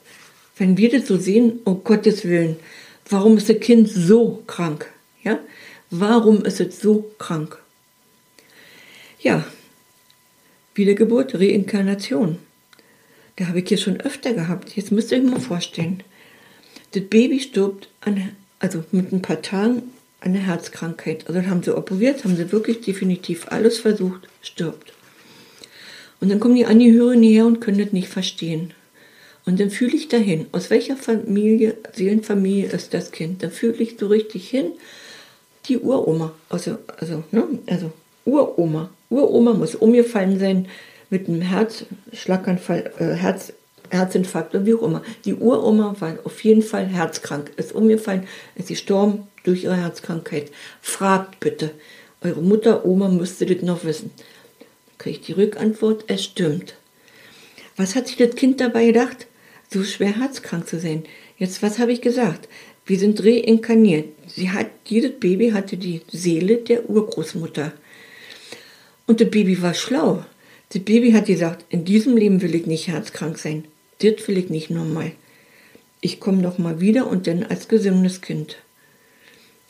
wenn 0.62 0.77
wir 0.77 0.91
das 0.91 1.08
so 1.08 1.18
sehen, 1.18 1.60
um 1.63 1.84
Gottes 1.84 2.24
Willen, 2.24 2.56
warum 3.10 3.36
ist 3.36 3.50
das 3.50 3.60
Kind 3.60 3.89
so 3.89 4.44
krank? 4.46 4.86
Ja, 5.24 5.39
warum 5.89 6.46
ist 6.46 6.60
es 6.60 6.80
so 6.80 7.12
krank? 7.18 7.58
Ja, 9.20 9.44
Wiedergeburt, 10.75 11.34
Reinkarnation. 11.34 12.38
Da 13.38 13.48
habe 13.48 13.62
ich 13.62 13.70
hier 13.70 13.80
schon 13.80 14.01
öfter 14.01 14.36
gehabt. 14.36 14.75
Jetzt 14.75 14.91
müsst 14.91 15.12
ihr 15.12 15.18
euch 15.18 15.24
mal 15.24 15.39
vorstellen. 15.39 16.03
Das 16.91 17.06
Baby 17.06 17.39
stirbt 17.39 17.89
an, 18.01 18.30
also 18.60 18.84
mit 18.91 19.12
ein 19.12 19.24
paar 19.24 19.41
Tagen 19.41 19.82
an 20.20 20.36
einer 20.36 20.46
Herzkrankheit. 20.46 21.27
Also 21.27 21.41
haben 21.41 21.63
sie 21.63 21.75
operiert, 21.75 22.24
haben 22.24 22.36
sie 22.36 22.51
wirklich 22.51 22.82
definitiv 22.82 23.48
alles 23.48 23.80
versucht, 23.80 24.27
stirbt. 24.44 24.94
Und 26.20 26.30
dann 26.30 26.39
kommen 26.39 26.56
die 26.56 26.68
Angehörigen 26.68 27.24
hierher 27.24 27.48
und 27.48 27.62
können 27.62 27.80
das 27.80 27.94
nicht 27.94 28.10
verstehen. 28.10 28.75
Und 29.46 29.60
dann 29.60 29.72
fühle 29.72 29.96
ich 29.96 30.08
dahin, 30.08 30.48
aus 30.52 30.70
welcher 30.70 30.96
Familie, 30.96 31.78
Seelenfamilie 31.94 32.68
ist 32.70 32.94
das 32.94 33.12
Kind. 33.12 33.44
Dann 33.44 33.52
fühle 33.52 33.78
ich 33.78 33.98
so 34.00 34.08
richtig 34.08 34.50
hin, 34.50 34.74
die 35.68 35.80
Uroma, 35.80 36.34
also, 36.50 36.78
also, 36.98 37.24
ne, 37.32 37.44
also 37.68 37.92
Uroma. 38.26 38.90
Uroma 39.10 39.54
muss 39.54 39.76
umgefallen 39.76 40.40
sein 40.40 40.68
mit 41.10 41.28
einem 41.28 41.42
Herzschlaganfall, 41.42 42.92
äh, 43.00 43.14
Herz, 43.16 43.54
Herzinfarkt 43.90 44.56
oder 44.56 44.66
wie 44.66 44.74
auch 44.74 44.84
immer. 44.84 45.04
Die 45.26 45.34
Uroma 45.34 45.96
war 46.00 46.18
auf 46.24 46.44
jeden 46.44 46.62
Fall 46.62 46.88
herzkrank, 46.88 47.52
ist 47.58 47.74
umgefallen, 47.74 48.28
ist 48.56 48.70
gestorben 48.70 49.28
durch 49.44 49.66
ihre 49.66 49.76
Herzkrankheit. 49.76 50.52
Fragt 50.82 51.40
bitte, 51.40 51.72
eure 52.22 52.42
Mutter, 52.42 52.86
Oma 52.86 53.10
müsste 53.10 53.46
das 53.46 53.64
noch 53.64 53.84
wissen. 53.84 54.12
Dann 54.60 54.98
kriege 54.98 55.20
ich 55.20 55.26
die 55.26 55.34
Rückantwort, 55.34 56.06
es 56.08 56.24
stimmt. 56.24 56.76
Was 57.76 57.96
hat 57.96 58.08
sich 58.08 58.18
das 58.18 58.36
Kind 58.36 58.62
dabei 58.62 58.86
gedacht? 58.86 59.28
So 59.74 59.86
schwer 59.86 60.20
herzkrank 60.20 60.68
zu 60.68 60.80
sein. 60.80 61.04
Jetzt, 61.38 61.63
was 61.63 61.80
habe 61.80 61.94
ich 61.94 62.01
gesagt? 62.01 62.50
Wir 62.86 63.00
sind 63.00 63.24
reinkarniert. 63.24 64.10
Sie 64.28 64.50
hat, 64.50 64.68
jedes 64.86 65.18
Baby 65.18 65.51
hatte 65.51 65.78
die 65.78 66.01
Seele 66.12 66.58
der 66.58 66.90
Urgroßmutter. 66.90 67.72
Und 69.08 69.22
das 69.22 69.30
Baby 69.30 69.62
war 69.62 69.74
schlau. 69.74 70.25
Das 70.74 70.84
Baby 70.84 71.13
hat 71.13 71.28
gesagt, 71.28 71.66
in 71.70 71.86
diesem 71.86 72.18
Leben 72.18 72.42
will 72.42 72.54
ich 72.54 72.66
nicht 72.66 72.88
herzkrank 72.88 73.38
sein. 73.38 73.63
Das 74.00 74.28
will 74.28 74.38
ich 74.38 74.50
nicht 74.50 74.72
nochmal. 74.72 75.13
Ich 76.01 76.20
komme 76.20 76.42
noch 76.42 76.58
mal 76.58 76.82
wieder 76.82 77.08
und 77.08 77.28
dann 77.28 77.44
als 77.44 77.70
gesundes 77.70 78.20
Kind. 78.20 78.58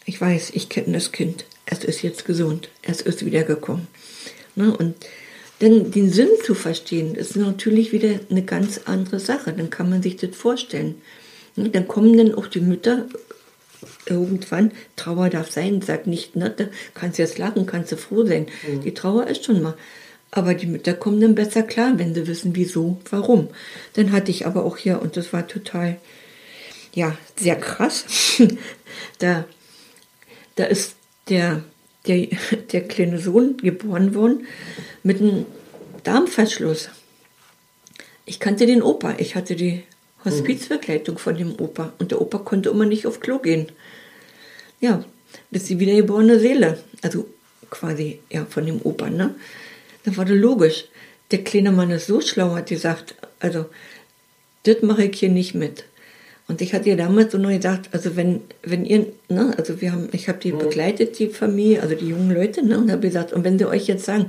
Ich 0.05 0.20
weiß, 0.20 0.51
ich 0.55 0.70
kenne 0.70 0.93
das 0.93 1.12
Kind. 1.12 1.46
Es 1.67 1.84
ist 1.84 2.01
jetzt 2.01 2.25
gesund. 2.25 2.70
Es 2.81 3.01
ist 3.01 3.24
wiedergekommen. 3.24 3.88
Ne? 4.55 4.75
Und 4.75 4.96
dann 5.62 5.91
den 5.91 6.12
Sinn 6.12 6.30
zu 6.44 6.56
verstehen, 6.56 7.13
ist 7.13 7.36
natürlich 7.36 7.91
wieder 7.91 8.20
eine 8.30 8.44
ganz 8.44 8.82
andere 8.86 9.20
Sache. 9.20 9.53
Dann 9.53 9.70
kann 9.70 9.89
man 9.89 10.01
sich 10.01 10.15
das 10.15 10.36
vorstellen. 10.36 10.96
Ne? 11.56 11.70
Dann 11.70 11.88
kommen 11.88 12.18
dann 12.18 12.34
auch 12.34 12.48
die 12.48 12.62
Mütter 12.62 13.06
irgendwann, 14.06 14.72
Trauer 14.96 15.30
darf 15.30 15.51
sein, 15.51 15.82
sag 15.82 16.08
nicht, 16.08 16.36
ne, 16.36 16.53
da 16.56 16.65
kannst 16.94 17.18
du 17.18 17.24
jetzt 17.24 17.38
lachen, 17.38 17.65
kannst 17.65 17.91
du 17.91 17.98
froh 17.98 18.25
sein. 18.25 18.48
Die 18.84 18.94
Trauer 18.94 19.27
ist 19.27 19.46
schon 19.46 19.62
mal. 19.62 19.75
Aber 20.32 20.53
die 20.53 20.68
Mütter 20.68 20.94
kommen 20.94 21.20
dann 21.20 21.36
besser 21.36 21.63
klar, 21.63 21.94
wenn 21.98 22.13
sie 22.15 22.27
wissen, 22.27 22.56
wieso, 22.56 23.00
warum. 23.10 23.50
Dann 23.94 24.12
hatte 24.12 24.32
ich 24.32 24.46
aber 24.46 24.63
auch 24.63 24.77
hier, 24.77 25.01
und 25.01 25.18
das 25.18 25.34
war 25.34 25.48
total, 25.48 25.98
ja, 26.94 27.18
sehr 27.36 27.56
krass, 27.56 28.06
da, 29.20 29.46
da 30.56 30.63
ist 30.65 30.96
der, 31.30 31.63
der, 32.08 32.27
der 32.72 32.88
kleine 32.88 33.20
Sohn 33.20 33.58
geboren 33.58 34.15
worden 34.15 34.48
mit 35.03 35.20
einem 35.20 35.46
Darmverschluss. 36.03 36.89
Ich 38.25 38.39
kannte 38.39 38.65
den 38.65 38.81
Opa, 38.81 39.15
ich 39.17 39.36
hatte 39.36 39.55
die 39.55 39.84
Hospizbegleitung 40.24 41.17
von 41.17 41.36
dem 41.36 41.60
Opa 41.60 41.93
und 42.00 42.12
der 42.12 42.22
Opa 42.22 42.39
konnte 42.39 42.70
immer 42.70 42.86
nicht 42.86 43.08
auf 43.08 43.20
Klo 43.20 43.39
gehen. 43.39 43.72
Ja, 44.79 45.03
das 45.50 45.63
ist 45.63 45.70
die 45.70 45.79
wiedergeborene 45.79 46.39
Seele, 46.39 46.84
also 47.01 47.27
quasi 47.70 48.20
ja 48.29 48.46
von 48.46 48.65
dem 48.65 48.81
Opa, 48.84 49.10
ne? 49.10 49.36
Dann 50.03 50.17
war 50.17 50.25
das 50.25 50.36
logisch. 50.36 50.86
Der 51.31 51.43
kleine 51.43 51.72
Mann 51.72 51.91
ist 51.91 52.08
so 52.08 52.22
schlau, 52.22 52.55
hat 52.55 52.67
gesagt, 52.67 53.15
also 53.39 53.65
das 54.63 54.81
mache 54.81 55.05
ich 55.05 55.20
hier 55.20 55.29
nicht 55.29 55.55
mit. 55.55 55.86
Und 56.51 56.62
ich 56.62 56.74
hatte 56.74 56.89
ja 56.89 56.98
damals 56.98 57.31
so 57.31 57.38
noch 57.38 57.50
gesagt, 57.50 57.88
also 57.93 58.17
wenn, 58.17 58.41
wenn 58.62 58.84
ihr, 58.84 59.05
ne, 59.29 59.53
also 59.58 59.79
wir 59.79 59.93
haben, 59.93 60.10
ich 60.12 60.27
habe 60.27 60.38
die 60.38 60.51
begleitet, 60.51 61.17
die 61.17 61.27
Familie, 61.27 61.81
also 61.81 61.96
die 61.96 62.10
jungen 62.10 62.29
Leute, 62.29 62.62
ne, 62.62 62.77
und 62.77 62.91
habe 62.91 63.08
gesagt, 63.08 63.31
und 63.31 63.46
wenn 63.46 63.58
sie 63.58 63.65
euch 63.65 63.88
jetzt 63.88 64.03
sagen, 64.03 64.25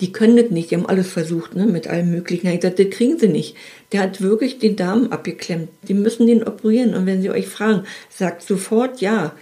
die 0.00 0.10
können 0.10 0.36
das 0.36 0.50
nicht, 0.50 0.72
die 0.72 0.74
haben 0.74 0.86
alles 0.86 1.08
versucht, 1.08 1.54
ne, 1.54 1.66
mit 1.66 1.86
allem 1.86 2.10
Möglichen, 2.10 2.48
habe 2.48 2.56
ich 2.56 2.60
gesagt, 2.62 2.80
das 2.80 2.90
kriegen 2.90 3.20
sie 3.20 3.28
nicht. 3.28 3.54
Der 3.92 4.00
hat 4.00 4.20
wirklich 4.20 4.58
den 4.58 4.74
Darm 4.74 5.12
abgeklemmt. 5.12 5.68
Die 5.86 5.94
müssen 5.94 6.26
den 6.26 6.42
operieren. 6.42 6.92
Und 6.94 7.06
wenn 7.06 7.22
sie 7.22 7.30
euch 7.30 7.46
fragen, 7.46 7.84
sagt 8.08 8.42
sofort 8.42 9.00
ja. 9.00 9.32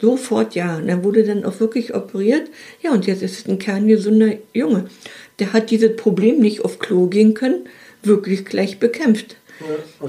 Sofort 0.00 0.56
ja. 0.56 0.78
Und 0.78 0.88
dann 0.88 1.04
wurde 1.04 1.22
dann 1.22 1.44
auch 1.44 1.60
wirklich 1.60 1.94
operiert. 1.94 2.50
Ja, 2.82 2.90
und 2.90 3.06
jetzt 3.06 3.22
ist 3.22 3.38
es 3.38 3.46
ein 3.46 3.60
kerngesunder 3.60 4.32
Junge. 4.52 4.86
Der 5.38 5.52
hat 5.52 5.70
dieses 5.70 5.94
Problem 5.94 6.40
nicht 6.40 6.64
auf 6.64 6.80
Klo 6.80 7.06
gehen 7.06 7.34
können, 7.34 7.68
wirklich 8.02 8.44
gleich 8.44 8.80
bekämpft. 8.80 9.36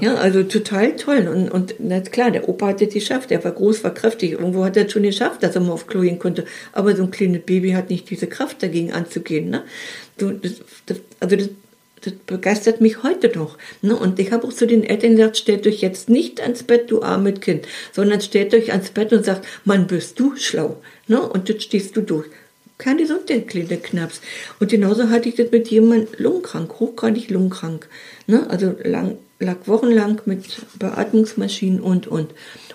Ja, 0.00 0.14
also 0.14 0.42
total 0.42 0.96
toll. 0.96 1.28
Und, 1.28 1.50
und 1.50 1.74
na 1.78 2.00
klar, 2.00 2.30
der 2.30 2.48
Opa 2.48 2.68
hat 2.68 2.80
das 2.80 2.94
geschafft. 2.94 3.30
Er 3.30 3.44
war 3.44 3.52
groß, 3.52 3.84
war 3.84 3.94
kräftig. 3.94 4.32
Irgendwo 4.32 4.64
hat 4.64 4.76
er 4.76 4.88
schon 4.88 5.02
geschafft, 5.02 5.42
dass 5.42 5.54
er 5.54 5.60
mal 5.60 5.72
auf 5.72 5.86
Klo 5.86 6.00
gehen 6.00 6.18
konnte. 6.18 6.44
Aber 6.72 6.96
so 6.96 7.02
ein 7.02 7.10
kleines 7.10 7.42
Baby 7.42 7.72
hat 7.72 7.90
nicht 7.90 8.08
diese 8.10 8.26
Kraft, 8.26 8.62
dagegen 8.62 8.92
anzugehen. 8.92 9.50
Ne? 9.50 9.64
So, 10.18 10.30
das, 10.30 10.52
das, 10.86 10.98
also 11.20 11.36
das, 11.36 11.48
das 12.02 12.14
begeistert 12.26 12.80
mich 12.80 13.02
heute 13.02 13.36
noch. 13.36 13.58
Ne? 13.80 13.96
Und 13.96 14.18
ich 14.18 14.32
habe 14.32 14.46
auch 14.46 14.52
zu 14.52 14.66
den 14.66 14.84
Eltern 14.84 15.16
gesagt, 15.16 15.36
stellt 15.36 15.66
euch 15.66 15.80
jetzt 15.80 16.08
nicht 16.08 16.40
ans 16.40 16.62
Bett, 16.62 16.90
du 16.90 17.02
armes 17.02 17.40
Kind, 17.40 17.66
sondern 17.92 18.20
stellt 18.20 18.54
euch 18.54 18.72
ans 18.72 18.90
Bett 18.90 19.12
und 19.12 19.24
sagt, 19.24 19.46
Mann, 19.64 19.86
bist 19.86 20.18
du 20.18 20.36
schlau. 20.36 20.82
Ne? 21.06 21.20
Und 21.20 21.48
das 21.48 21.62
stehst 21.62 21.96
du 21.96 22.00
durch. 22.00 22.26
Kein 22.78 22.98
gesund, 22.98 23.28
der 23.28 23.42
kleine 23.42 23.76
Knaps. 23.76 24.20
Und 24.58 24.70
genauso 24.70 25.08
hatte 25.08 25.28
ich 25.28 25.36
das 25.36 25.52
mit 25.52 25.68
jemandem 25.68 26.08
lungenkrank, 26.18 26.80
hochgradig 26.80 27.30
lungenkrank. 27.30 27.88
Ne? 28.26 28.48
Also 28.50 28.74
lang, 28.82 29.18
lag 29.42 29.66
wochenlang 29.66 30.20
mit 30.24 30.44
Beatmungsmaschinen 30.78 31.80
und, 31.80 32.06
und. 32.06 32.32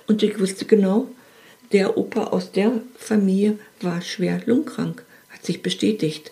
Und 0.07 0.24
ich 0.24 0.39
wusste 0.39 0.65
genau, 0.65 1.07
der 1.71 1.97
Opa 1.97 2.25
aus 2.25 2.51
der 2.51 2.71
Familie 2.97 3.57
war 3.81 4.01
schwer 4.01 4.41
lungenkrank. 4.45 5.03
Hat 5.29 5.45
sich 5.45 5.62
bestätigt. 5.62 6.31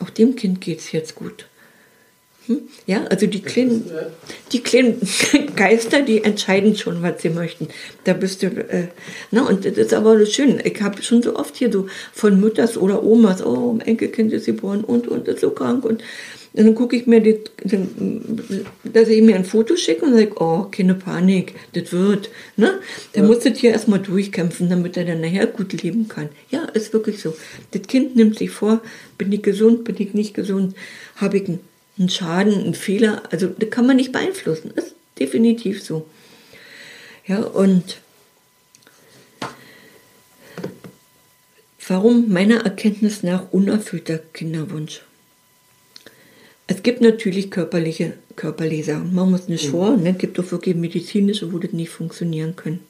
Auch 0.00 0.10
dem 0.10 0.36
Kind 0.36 0.60
geht 0.60 0.80
es 0.80 0.92
jetzt 0.92 1.14
gut. 1.14 1.46
Hm? 2.46 2.62
Ja, 2.86 3.04
also 3.04 3.26
die 3.26 3.40
kleinen, 3.40 3.88
die 4.50 4.60
kleinen 4.60 5.00
Geister, 5.56 6.02
die 6.02 6.24
entscheiden 6.24 6.76
schon, 6.76 7.02
was 7.02 7.22
sie 7.22 7.28
möchten. 7.28 7.68
Da 8.04 8.14
bist 8.14 8.42
du, 8.42 8.46
äh, 8.46 8.88
na, 9.30 9.46
und 9.46 9.64
das 9.64 9.76
ist 9.76 9.94
aber 9.94 10.24
schön. 10.26 10.60
Ich 10.64 10.82
habe 10.82 11.02
schon 11.02 11.22
so 11.22 11.36
oft 11.36 11.54
hier 11.56 11.70
so 11.70 11.86
von 12.12 12.40
Mütters 12.40 12.76
oder 12.76 13.04
Omas, 13.04 13.44
oh, 13.44 13.74
mein 13.74 13.86
Enkelkind 13.86 14.32
ist 14.32 14.46
geboren 14.46 14.82
und, 14.82 15.06
und 15.06 15.28
ist 15.28 15.40
so 15.40 15.50
krank. 15.50 15.84
Und 15.84 16.02
dann 16.54 16.74
gucke 16.74 16.96
ich 16.96 17.06
mir, 17.06 17.20
die, 17.20 17.38
dann, 17.64 18.68
dass 18.84 19.08
ich 19.08 19.22
mir 19.22 19.36
ein 19.36 19.44
Foto 19.44 19.76
schicke 19.76 20.04
und 20.04 20.14
sage, 20.14 20.32
oh, 20.36 20.66
keine 20.70 20.94
Panik, 20.94 21.54
das 21.72 21.92
wird. 21.92 22.30
Ne? 22.56 22.80
Der 23.14 23.22
ja. 23.22 23.28
muss 23.28 23.40
das 23.40 23.58
hier 23.58 23.70
erstmal 23.70 24.00
durchkämpfen, 24.00 24.68
damit 24.68 24.96
er 24.96 25.04
dann 25.04 25.20
nachher 25.20 25.46
gut 25.46 25.72
leben 25.82 26.08
kann. 26.08 26.28
Ja, 26.50 26.64
ist 26.64 26.92
wirklich 26.92 27.20
so. 27.20 27.34
Das 27.70 27.82
Kind 27.82 28.16
nimmt 28.16 28.38
sich 28.38 28.50
vor, 28.50 28.82
bin 29.16 29.32
ich 29.32 29.42
gesund, 29.42 29.84
bin 29.84 29.96
ich 29.98 30.12
nicht 30.12 30.34
gesund, 30.34 30.74
habe 31.16 31.38
ich 31.38 31.48
einen 31.48 31.60
ein 31.98 32.08
Schaden, 32.08 32.64
ein 32.64 32.74
Fehler, 32.74 33.22
also 33.30 33.48
das 33.48 33.70
kann 33.70 33.86
man 33.86 33.96
nicht 33.96 34.12
beeinflussen. 34.12 34.70
Ist 34.72 34.94
definitiv 35.18 35.82
so. 35.82 36.06
Ja, 37.26 37.40
und 37.42 37.98
warum 41.86 42.32
meiner 42.32 42.64
Erkenntnis 42.64 43.22
nach 43.22 43.52
unerfüllter 43.52 44.18
Kinderwunsch? 44.18 45.02
Es 46.66 46.82
gibt 46.82 47.00
natürlich 47.00 47.50
körperliche 47.50 48.14
Körperleser. 48.36 48.98
Machen 48.98 49.30
wir 49.30 49.36
uns 49.36 49.48
nicht 49.48 49.66
mhm. 49.66 49.70
vor. 49.70 49.96
Ne? 49.96 50.10
Es 50.10 50.18
gibt 50.18 50.38
auch 50.38 50.50
wirklich 50.50 50.76
medizinische, 50.76 51.52
wo 51.52 51.58
das 51.58 51.72
nicht 51.72 51.90
funktionieren 51.90 52.56
können. 52.56 52.80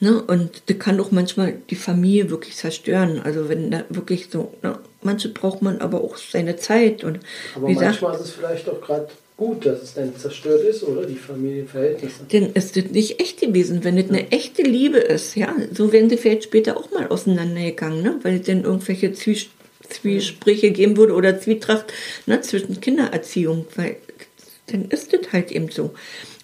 Ne? 0.00 0.22
Und 0.22 0.62
das 0.66 0.78
kann 0.78 1.00
auch 1.00 1.10
manchmal 1.10 1.54
die 1.70 1.76
Familie 1.76 2.30
wirklich 2.30 2.56
zerstören. 2.56 3.20
Also 3.22 3.48
wenn 3.48 3.70
da 3.70 3.84
wirklich 3.88 4.28
so, 4.30 4.52
ne? 4.62 4.78
manche 5.02 5.28
braucht 5.28 5.62
man 5.62 5.78
aber 5.78 6.02
auch 6.02 6.16
seine 6.16 6.56
Zeit. 6.56 7.02
Und 7.04 7.20
aber 7.54 7.68
manchmal 7.68 8.12
gesagt, 8.12 8.14
ist 8.14 8.28
es 8.28 8.30
vielleicht 8.32 8.68
auch 8.68 8.80
gerade 8.80 9.08
gut, 9.36 9.64
dass 9.64 9.82
es 9.82 9.94
dann 9.94 10.16
zerstört 10.16 10.62
ist, 10.64 10.82
oder? 10.82 11.06
Die 11.06 11.14
Familienverhältnisse. 11.14 12.24
Denn 12.30 12.50
es 12.54 12.74
wird 12.74 12.92
nicht 12.92 13.20
echt 13.20 13.40
gewesen, 13.40 13.84
wenn 13.84 13.96
es 13.96 14.08
eine 14.08 14.30
echte 14.30 14.62
Liebe 14.62 14.98
ist, 14.98 15.36
ja, 15.36 15.54
so 15.72 15.92
wären 15.92 16.10
sie 16.10 16.16
vielleicht 16.16 16.44
später 16.44 16.76
auch 16.76 16.90
mal 16.90 17.08
auseinandergegangen, 17.08 18.02
ne? 18.02 18.18
weil 18.22 18.40
es 18.40 18.46
dann 18.46 18.64
irgendwelche 18.64 19.12
Zwies 19.12 19.46
Zwiesprüche 19.88 20.70
geben 20.70 20.96
würde 20.96 21.14
oder 21.14 21.40
Zwietracht 21.40 21.92
ne, 22.26 22.40
zwischen 22.40 22.80
Kindererziehung, 22.80 23.66
weil 23.76 23.96
dann 24.66 24.86
ist 24.86 25.12
das 25.12 25.32
halt 25.32 25.50
eben 25.50 25.70
so. 25.70 25.94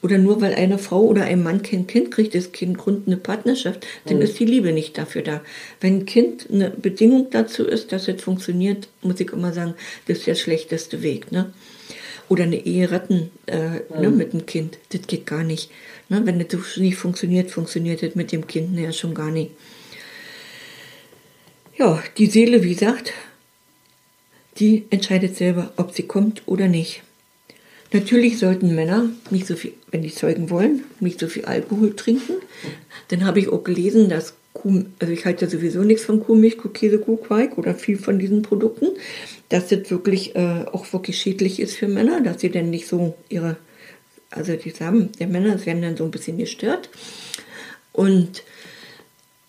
Oder 0.02 0.18
nur 0.18 0.42
weil 0.42 0.54
eine 0.54 0.78
Frau 0.78 1.02
oder 1.02 1.24
ein 1.24 1.42
Mann 1.42 1.62
kein 1.62 1.86
Kind 1.86 2.10
kriegt, 2.10 2.34
ist 2.34 2.52
kein 2.52 2.74
Grund 2.76 3.06
eine 3.06 3.16
Partnerschaft, 3.16 3.86
dann 4.06 4.20
ist 4.20 4.38
die 4.38 4.44
Liebe 4.44 4.72
nicht 4.72 4.98
dafür 4.98 5.22
da. 5.22 5.40
Wenn 5.80 6.00
ein 6.00 6.06
Kind 6.06 6.48
eine 6.52 6.70
Bedingung 6.70 7.28
dazu 7.30 7.64
ist, 7.64 7.90
dass 7.92 8.08
es 8.08 8.20
funktioniert, 8.20 8.88
muss 9.00 9.20
ich 9.20 9.32
immer 9.32 9.52
sagen, 9.52 9.74
das 10.06 10.18
ist 10.18 10.26
der 10.26 10.34
schlechteste 10.34 11.02
Weg. 11.02 11.32
Ne? 11.32 11.52
Oder 12.28 12.44
eine 12.44 12.66
Ehe 12.66 12.90
retten 12.90 13.30
äh, 13.46 13.80
ne, 13.98 14.10
mit 14.10 14.34
dem 14.34 14.44
Kind, 14.44 14.78
das 14.90 15.06
geht 15.06 15.26
gar 15.26 15.42
nicht. 15.42 15.70
Ne? 16.10 16.20
Wenn 16.24 16.38
das 16.38 16.76
nicht 16.76 16.96
funktioniert, 16.96 17.50
funktioniert 17.50 18.02
das 18.02 18.14
mit 18.14 18.30
dem 18.30 18.46
Kind 18.46 18.78
ja 18.78 18.92
schon 18.92 19.14
gar 19.14 19.30
nicht. 19.30 19.52
Ja, 21.76 22.02
die 22.18 22.26
Seele, 22.26 22.62
wie 22.62 22.74
gesagt, 22.74 23.12
die 24.58 24.84
entscheidet 24.90 25.36
selber, 25.36 25.72
ob 25.76 25.92
sie 25.92 26.04
kommt 26.04 26.42
oder 26.46 26.68
nicht. 26.68 27.02
Natürlich 27.92 28.38
sollten 28.38 28.74
Männer 28.74 29.08
nicht 29.30 29.46
so 29.46 29.54
viel, 29.54 29.72
wenn 29.90 30.02
die 30.02 30.12
zeugen 30.12 30.50
wollen, 30.50 30.82
nicht 30.98 31.20
so 31.20 31.28
viel 31.28 31.44
Alkohol 31.44 31.94
trinken. 31.94 32.34
Dann 33.08 33.24
habe 33.24 33.38
ich 33.38 33.48
auch 33.48 33.62
gelesen, 33.62 34.08
dass 34.08 34.34
Kuh, 34.52 34.84
also 35.00 35.12
ich 35.12 35.24
halte 35.24 35.44
ja 35.44 35.50
sowieso 35.50 35.82
nichts 35.82 36.04
von 36.04 36.20
Kuhmilch, 36.20 36.56
Käse, 36.72 36.98
Kuhquark 36.98 37.58
oder 37.58 37.74
viel 37.74 37.98
von 37.98 38.18
diesen 38.18 38.42
Produkten, 38.42 38.86
dass 39.48 39.68
das 39.68 39.90
wirklich 39.90 40.34
äh, 40.36 40.64
auch 40.72 40.92
wirklich 40.92 41.18
schädlich 41.18 41.60
ist 41.60 41.76
für 41.76 41.88
Männer, 41.88 42.20
dass 42.20 42.40
sie 42.40 42.50
dann 42.50 42.70
nicht 42.70 42.86
so 42.86 43.14
ihre, 43.28 43.56
also 44.30 44.54
die 44.54 44.70
Samen 44.70 45.10
der 45.18 45.26
Männer 45.26 45.64
werden 45.66 45.82
dann 45.82 45.96
so 45.96 46.04
ein 46.04 46.12
bisschen 46.12 46.38
gestört. 46.38 46.88
Und 47.92 48.44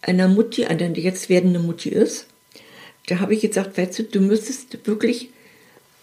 einer 0.01 0.27
Mutti, 0.27 0.65
die 0.69 1.01
jetzt 1.01 1.29
werdende 1.29 1.59
Mutti 1.59 1.89
ist, 1.89 2.27
da 3.07 3.19
habe 3.19 3.33
ich 3.33 3.41
gesagt, 3.41 3.77
weißt 3.77 3.99
du, 3.99 4.03
du 4.03 4.19
müsstest 4.19 4.87
wirklich, 4.87 5.29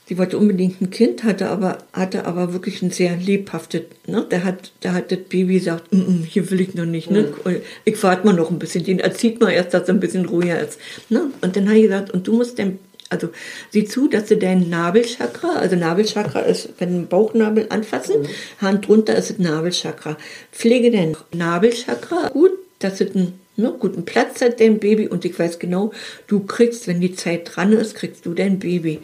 sie 0.07 0.19
wollte 0.19 0.39
unbedingt 0.39 0.81
ein 0.81 0.91
Kind, 0.91 1.25
hatte 1.25 1.49
aber, 1.49 1.79
hatte 1.93 2.27
aber 2.27 2.53
wirklich 2.53 2.83
ein 2.83 2.91
sehr 2.91 3.17
lebhaftes, 3.17 3.83
ne? 4.07 4.27
Da 4.29 4.45
hat, 4.45 4.73
da 4.81 4.93
hat 4.93 5.11
das 5.11 5.19
Baby 5.29 5.55
gesagt, 5.55 5.93
mm, 5.93 5.99
mm, 5.99 6.25
hier 6.29 6.51
will 6.51 6.61
ich 6.61 6.75
noch 6.75 6.85
nicht, 6.85 7.11
ne? 7.11 7.33
Mhm. 7.45 7.57
Ich 7.85 8.03
warte 8.03 8.27
mal 8.27 8.35
noch 8.35 8.51
ein 8.51 8.59
bisschen, 8.59 8.85
den 8.85 9.01
erzieht 9.01 9.41
man 9.41 9.51
erst, 9.51 9.75
dass 9.75 9.89
er 9.89 9.95
ein 9.95 10.01
bisschen 10.01 10.27
ruhiger 10.27 10.61
ist, 10.61 10.79
ne? 11.09 11.31
Und 11.41 11.57
dann 11.57 11.69
habe 11.69 11.79
ich 11.79 11.85
gesagt, 11.85 12.11
und 12.11 12.27
du 12.27 12.35
musst 12.35 12.59
dann, 12.59 12.79
also 13.09 13.29
sieh 13.71 13.85
zu, 13.85 14.09
dass 14.09 14.27
du 14.27 14.37
deinen 14.37 14.71
Nabelchakra, 14.71 15.57
also 15.57 15.77
Nabelchakra 15.77 16.41
ist, 16.41 16.71
wenn 16.79 16.93
den 16.93 17.09
Bauchnabel 17.09 17.67
anfassen, 17.69 18.27
Hand 18.61 18.87
drunter 18.89 19.17
ist 19.17 19.31
das 19.31 19.39
Nabelchakra. 19.39 20.17
Pflege 20.51 20.91
dein 20.91 21.17
Nabelchakra 21.35 22.29
gut, 22.29 22.53
dass 22.79 23.01
es 23.01 23.15
einen 23.15 23.42
ne, 23.57 23.75
guten 23.79 24.05
Platz 24.05 24.41
hat, 24.41 24.61
dein 24.61 24.79
Baby. 24.79 25.09
Und 25.09 25.25
ich 25.25 25.39
weiß 25.39 25.59
genau, 25.59 25.93
du 26.27 26.41
kriegst, 26.41 26.87
wenn 26.89 27.01
die 27.01 27.15
Zeit 27.15 27.51
dran 27.55 27.73
ist, 27.73 27.95
kriegst 27.95 28.27
du 28.27 28.35
dein 28.35 28.59
Baby. 28.59 29.01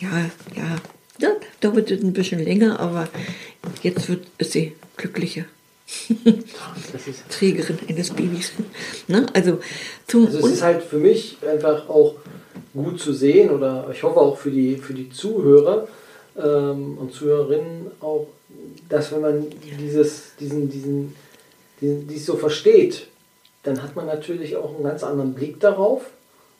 Ja, 0.00 0.30
ja, 0.56 0.78
dauert 1.60 1.90
es 1.90 2.02
ein 2.02 2.12
bisschen 2.12 2.44
länger, 2.44 2.78
aber 2.80 3.08
jetzt 3.82 4.08
wird 4.08 4.26
ist 4.38 4.52
sie 4.52 4.72
glücklicher. 4.96 5.44
Das 6.08 7.06
Trägerin 7.30 7.78
eines 7.88 8.10
Babys. 8.10 8.52
Ne? 9.06 9.26
Also, 9.32 9.60
zum 10.08 10.26
also 10.26 10.38
es 10.38 10.54
ist 10.54 10.62
halt 10.62 10.82
für 10.82 10.98
mich 10.98 11.36
einfach 11.48 11.88
auch 11.88 12.16
gut 12.74 13.00
zu 13.00 13.12
sehen 13.12 13.50
oder 13.50 13.88
ich 13.92 14.02
hoffe 14.02 14.20
auch 14.20 14.36
für 14.36 14.50
die, 14.50 14.76
für 14.76 14.94
die 14.94 15.10
Zuhörer 15.10 15.86
ähm, 16.36 16.98
und 16.98 17.12
Zuhörerinnen 17.12 17.90
auch, 18.00 18.26
dass 18.88 19.12
wenn 19.12 19.20
man 19.20 19.46
dieses, 19.80 20.34
diesen, 20.40 20.68
diesen, 20.68 21.14
diesen, 21.80 22.08
dies 22.08 22.26
so 22.26 22.36
versteht, 22.36 23.06
dann 23.66 23.82
hat 23.82 23.96
man 23.96 24.06
natürlich 24.06 24.56
auch 24.56 24.74
einen 24.74 24.84
ganz 24.84 25.02
anderen 25.02 25.34
Blick 25.34 25.60
darauf 25.60 26.02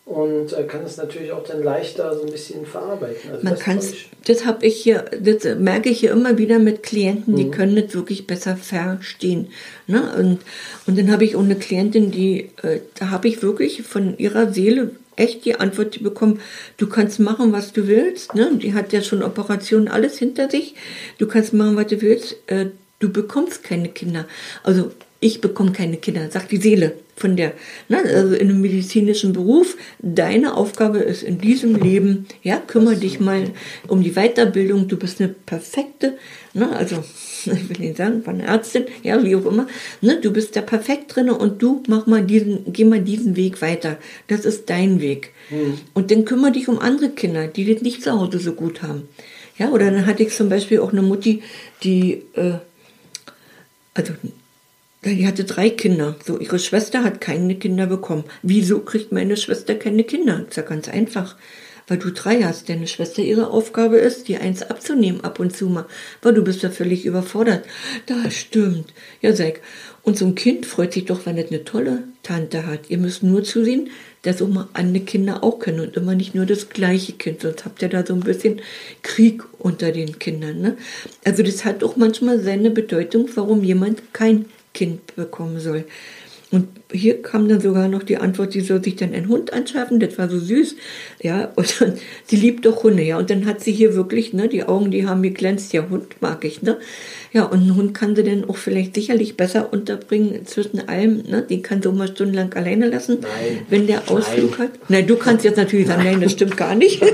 und 0.05 0.53
äh, 0.53 0.63
kann 0.65 0.85
es 0.85 0.97
natürlich 0.97 1.33
auch 1.33 1.43
dann 1.45 1.63
leichter 1.63 2.15
so 2.15 2.23
ein 2.25 2.31
bisschen 2.31 2.65
verarbeiten. 2.65 3.31
Also 3.31 3.43
Man 3.45 3.55
das 3.55 3.63
kann 3.63 3.81
das 4.27 4.45
habe 4.45 4.65
ich 4.67 4.77
hier, 4.77 5.05
das 5.21 5.45
merke 5.59 5.89
ich 5.89 6.01
hier 6.01 6.13
immer 6.13 6.39
wieder 6.39 6.59
mit 6.59 6.83
Klienten, 6.83 7.35
Mhm. 7.35 7.37
die 7.37 7.51
können 7.51 7.77
das 7.77 7.95
wirklich 7.95 8.27
besser 8.27 8.57
verstehen. 8.57 9.49
Ne? 9.87 10.03
Und, 10.17 10.41
und 10.87 10.99
dann 10.99 11.11
habe 11.11 11.25
ich 11.25 11.35
auch 11.37 11.43
eine 11.43 11.57
Klientin, 11.57 12.11
die, 12.13 12.51
äh, 12.63 12.81
da 12.99 13.11
habe 13.11 13.27
ich 13.29 13.43
wirklich 13.43 13.83
von 13.83 14.17
ihrer 14.19 14.53
Seele 14.53 14.91
echt 15.17 15.45
die 15.45 15.59
Antwort 15.59 16.03
bekommen, 16.03 16.41
du 16.77 16.89
kannst 16.89 17.19
machen, 17.19 17.53
was 17.53 17.73
du 17.73 17.89
willst. 17.89 18.35
Ne? 18.35 18.51
Die 18.63 18.75
hat 18.75 18.93
ja 18.93 19.03
schon 19.03 19.23
Operationen, 19.23 19.89
alles 19.89 20.19
hinter 20.19 20.51
sich. 20.51 20.75
Du 21.19 21.27
kannst 21.27 21.53
machen, 21.55 21.75
was 21.77 21.87
du 21.87 22.01
willst. 22.03 22.37
Äh, 22.47 22.67
du 23.01 23.11
bekommst 23.11 23.65
keine 23.65 23.89
Kinder. 23.89 24.27
Also 24.63 24.93
ich 25.27 25.41
bekomme 25.41 25.73
keine 25.73 25.97
Kinder, 25.97 26.31
sagt 26.31 26.53
die 26.53 26.59
Seele 26.59 26.95
von 27.17 27.37
der, 27.37 27.53
ne, 27.89 27.99
also 27.99 28.35
in 28.35 28.51
einem 28.51 28.61
medizinischen 28.61 29.33
Beruf. 29.33 29.77
Deine 29.99 30.57
Aufgabe 30.57 30.99
ist 30.99 31.23
in 31.23 31.39
diesem 31.39 31.75
Leben, 31.75 32.27
ja, 32.43 32.59
kümmere 32.59 32.97
dich 32.97 33.19
mal 33.19 33.51
um 33.89 34.03
die 34.03 34.13
Weiterbildung. 34.13 34.87
Du 34.87 34.97
bist 34.97 35.21
eine 35.21 35.31
perfekte, 35.31 36.17
ne, 36.55 36.71
also 36.71 37.03
ich 37.45 37.69
will 37.69 37.87
nicht 37.87 37.97
sagen, 37.97 38.23
von 38.23 38.41
Ärztin, 38.41 38.85
ja, 39.03 39.23
wie 39.25 39.35
auch 39.35 39.47
immer, 39.47 39.67
ne, 40.01 40.21
du 40.21 40.31
bist 40.33 40.55
da 40.55 40.61
perfekt 40.61 41.17
drin 41.17 41.31
und 41.31 41.61
du 41.61 41.83
mach 41.89 42.07
mal 42.07 42.23
diesen, 42.23 42.73
geh 42.73 42.85
mal 42.85 43.01
diesen 43.01 43.35
Weg 43.35 43.63
weiter. 43.63 43.97
Das 44.29 44.45
ist 44.45 44.71
dein 44.71 45.01
Weg. 45.01 45.33
Und 45.95 46.11
dann 46.11 46.25
kümmere 46.25 46.53
dich 46.53 46.69
um 46.69 46.79
andere 46.79 47.11
Kinder, 47.11 47.47
die 47.47 47.73
das 47.73 47.83
nicht 47.83 48.03
zu 48.03 48.13
Hause 48.13 48.39
so 48.39 48.53
gut 48.53 48.83
haben. 48.83 49.09
Ja, 49.59 49.71
oder 49.71 49.91
dann 49.91 50.07
hatte 50.07 50.23
ich 50.23 50.35
zum 50.35 50.49
Beispiel 50.49 50.81
auch 50.81 50.93
eine 50.93 51.03
Mutti, 51.03 51.43
die, 51.83 52.23
äh, 52.35 52.59
also 53.95 54.13
die 55.15 55.27
hatte 55.27 55.45
drei 55.45 55.71
Kinder. 55.71 56.17
So, 56.25 56.39
ihre 56.39 56.59
Schwester 56.59 57.05
hat 57.05 57.21
keine 57.21 57.57
Kinder 57.57 57.87
bekommen. 57.87 58.25
Wieso 58.43 58.81
kriegt 58.81 59.13
meine 59.13 59.37
Schwester 59.37 59.75
keine 59.75 60.05
Kinder? 60.05 60.45
Ist 60.49 60.57
ja 60.57 60.63
ganz 60.63 60.89
einfach. 60.89 61.37
Weil 61.89 61.99
du 61.99 62.11
drei 62.11 62.43
hast. 62.43 62.69
Deine 62.69 62.89
Schwester 62.89 63.23
ihre 63.23 63.51
Aufgabe 63.51 63.99
ist, 63.99 64.27
dir 64.27 64.41
eins 64.41 64.63
abzunehmen 64.63 65.23
ab 65.23 65.39
und 65.39 65.57
zu 65.57 65.69
mal. 65.69 65.87
Weil 66.23 66.35
du 66.35 66.43
bist 66.43 66.63
ja 66.63 66.71
völlig 66.71 67.05
überfordert. 67.05 67.65
Das 68.07 68.35
stimmt. 68.35 68.93
Ja, 69.21 69.33
sag. 69.35 69.61
Und 70.03 70.17
so 70.19 70.25
ein 70.27 70.35
Kind 70.35 70.67
freut 70.67 70.93
sich 70.93 71.05
doch, 71.05 71.27
wenn 71.27 71.39
es 71.39 71.51
eine 71.51 71.65
tolle 71.65 72.05
Tante 72.23 72.67
hat. 72.67 72.91
Ihr 72.91 72.99
müsst 72.99 73.23
nur 73.23 73.45
zusehen, 73.45 73.91
dass 74.23 74.43
auch 74.43 74.49
mal 74.49 74.69
andere 74.73 75.05
Kinder 75.05 75.45
auch 75.45 75.59
können 75.59 75.81
und 75.81 75.97
immer 75.97 76.15
nicht 76.15 76.35
nur 76.35 76.47
das 76.47 76.69
gleiche 76.69 77.13
Kind. 77.13 77.43
Sonst 77.43 77.65
habt 77.65 77.83
ihr 77.83 77.89
da 77.89 78.05
so 78.05 78.15
ein 78.15 78.21
bisschen 78.21 78.61
Krieg 79.03 79.43
unter 79.59 79.93
den 79.93 80.19
Kindern. 80.19 80.61
Ne? 80.61 80.77
Also 81.25 81.43
das 81.43 81.65
hat 81.65 81.85
auch 81.85 81.97
manchmal 81.97 82.41
seine 82.41 82.71
Bedeutung, 82.71 83.29
warum 83.35 83.63
jemand 83.63 84.13
kein 84.13 84.47
Kind 84.77 85.17
bekommen 85.17 85.59
soll. 85.59 85.85
Und 86.53 86.69
hier 86.93 87.23
kam 87.23 87.49
dann 87.49 87.61
sogar 87.61 87.89
noch 87.89 88.05
die 88.05 88.19
Antwort, 88.19 88.53
sie 88.53 88.61
soll 88.61 88.85
sich 88.85 88.95
dann 88.95 89.13
einen 89.13 89.29
Hund 89.29 89.53
anschaffen, 89.53 89.99
das 89.99 90.17
war 90.17 90.29
so 90.29 90.39
süß, 90.39 90.77
ja, 91.21 91.51
und 91.57 91.81
dann, 91.81 91.95
sie 92.27 92.37
liebt 92.37 92.65
doch 92.65 92.85
Hunde, 92.85 93.03
ja, 93.03 93.19
und 93.19 93.31
dann 93.31 93.47
hat 93.47 93.61
sie 93.63 93.73
hier 93.73 93.97
wirklich, 93.97 94.33
ne, 94.33 94.47
die 94.49 94.63
Augen, 94.63 94.93
die 94.93 95.09
haben 95.09 95.23
geglänzt, 95.23 95.73
ja, 95.73 95.89
Hund 95.91 96.23
mag 96.23 96.45
ich, 96.45 96.63
ne, 96.63 96.79
ja, 97.33 97.45
und 97.45 97.63
einen 97.63 97.75
Hund 97.75 97.95
kann 97.95 98.15
sie 98.15 98.23
dann 98.23 98.49
auch 98.49 98.57
vielleicht 98.59 98.95
sicherlich 98.95 99.37
besser 99.37 99.73
unterbringen 99.73 100.47
zwischen 100.47 100.89
allem, 100.89 101.25
ne, 101.29 101.43
den 101.43 101.63
kann 101.63 101.83
sie 101.83 101.89
auch 101.89 101.95
mal 101.95 102.07
stundenlang 102.07 102.55
alleine 102.55 102.89
lassen, 102.89 103.19
Nein. 103.23 103.67
wenn 103.69 103.89
der 103.89 104.09
Ausflug 104.09 104.59
Nein. 104.59 104.69
hat. 104.69 104.71
Nein, 104.89 105.07
du 105.09 105.17
kannst 105.17 105.45
jetzt 105.45 105.57
natürlich 105.57 105.89
sagen, 105.89 106.05
nein, 106.05 106.21
das 106.21 106.31
stimmt 106.31 106.57
gar 106.57 106.77
nicht. 106.77 107.03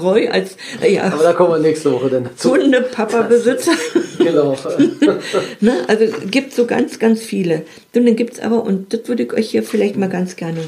Roy 0.00 0.28
als, 0.28 0.56
ja, 0.88 1.04
Aber 1.04 1.24
da 1.24 1.32
kommen 1.32 1.50
wir 1.50 1.58
nächste 1.58 1.90
Woche 1.90 2.08
dann 2.08 2.24
dazu. 2.24 2.52
Hunde-Papa-Besitzer. 2.52 3.72
Genau. 4.26 4.56
Ne? 5.60 5.84
Also 5.88 6.04
es 6.04 6.30
gibt 6.30 6.52
so 6.52 6.66
ganz, 6.66 6.98
ganz 6.98 7.22
viele. 7.22 7.64
Und 7.94 8.06
dann 8.06 8.16
gibt 8.16 8.34
es 8.34 8.40
aber, 8.40 8.62
und 8.64 8.92
das 8.92 9.08
würde 9.08 9.24
ich 9.24 9.32
euch 9.32 9.50
hier 9.50 9.62
vielleicht 9.62 9.96
mal 9.96 10.08
ganz 10.08 10.36
gerne 10.36 10.60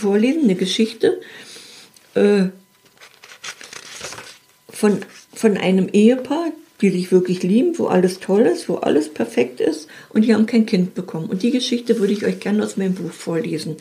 vorlesen, 0.00 0.44
eine 0.44 0.54
Geschichte 0.54 1.20
äh, 2.14 2.44
von, 4.68 4.98
von 5.34 5.56
einem 5.56 5.88
Ehepaar, 5.92 6.52
die 6.80 6.90
sich 6.90 7.12
wirklich 7.12 7.42
lieben, 7.42 7.78
wo 7.78 7.86
alles 7.86 8.20
toll 8.20 8.42
ist, 8.42 8.68
wo 8.68 8.76
alles 8.76 9.12
perfekt 9.12 9.60
ist 9.60 9.88
und 10.10 10.24
die 10.24 10.34
haben 10.34 10.46
kein 10.46 10.66
Kind 10.66 10.94
bekommen. 10.94 11.28
Und 11.28 11.42
die 11.42 11.50
Geschichte 11.50 11.98
würde 11.98 12.12
ich 12.12 12.24
euch 12.24 12.40
gerne 12.40 12.64
aus 12.64 12.76
meinem 12.76 12.94
Buch 12.94 13.12
vorlesen. 13.12 13.76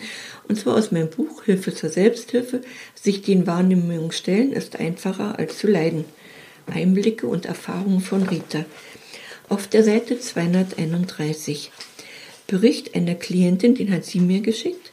Und 0.48 0.60
zwar 0.60 0.76
aus 0.76 0.92
meinem 0.92 1.10
Buch 1.10 1.44
Hilfe 1.44 1.74
zur 1.74 1.90
Selbsthilfe. 1.90 2.62
Sich 2.96 3.22
den 3.22 3.48
Wahrnehmungen 3.48 4.12
stellen 4.12 4.52
ist 4.52 4.80
einfacher 4.80 5.40
als 5.40 5.58
zu 5.58 5.68
leiden. 5.68 6.06
Einblicke 6.68 7.28
und 7.28 7.46
Erfahrungen 7.46 8.02
von 8.02 8.24
Rita. 8.24 8.66
Auf 9.50 9.66
der 9.66 9.84
Seite 9.84 10.20
231. 10.20 11.72
Bericht 12.46 12.94
einer 12.94 13.16
Klientin, 13.16 13.74
den 13.74 13.92
hat 13.92 14.06
sie 14.06 14.20
mir 14.20 14.42
geschickt, 14.42 14.92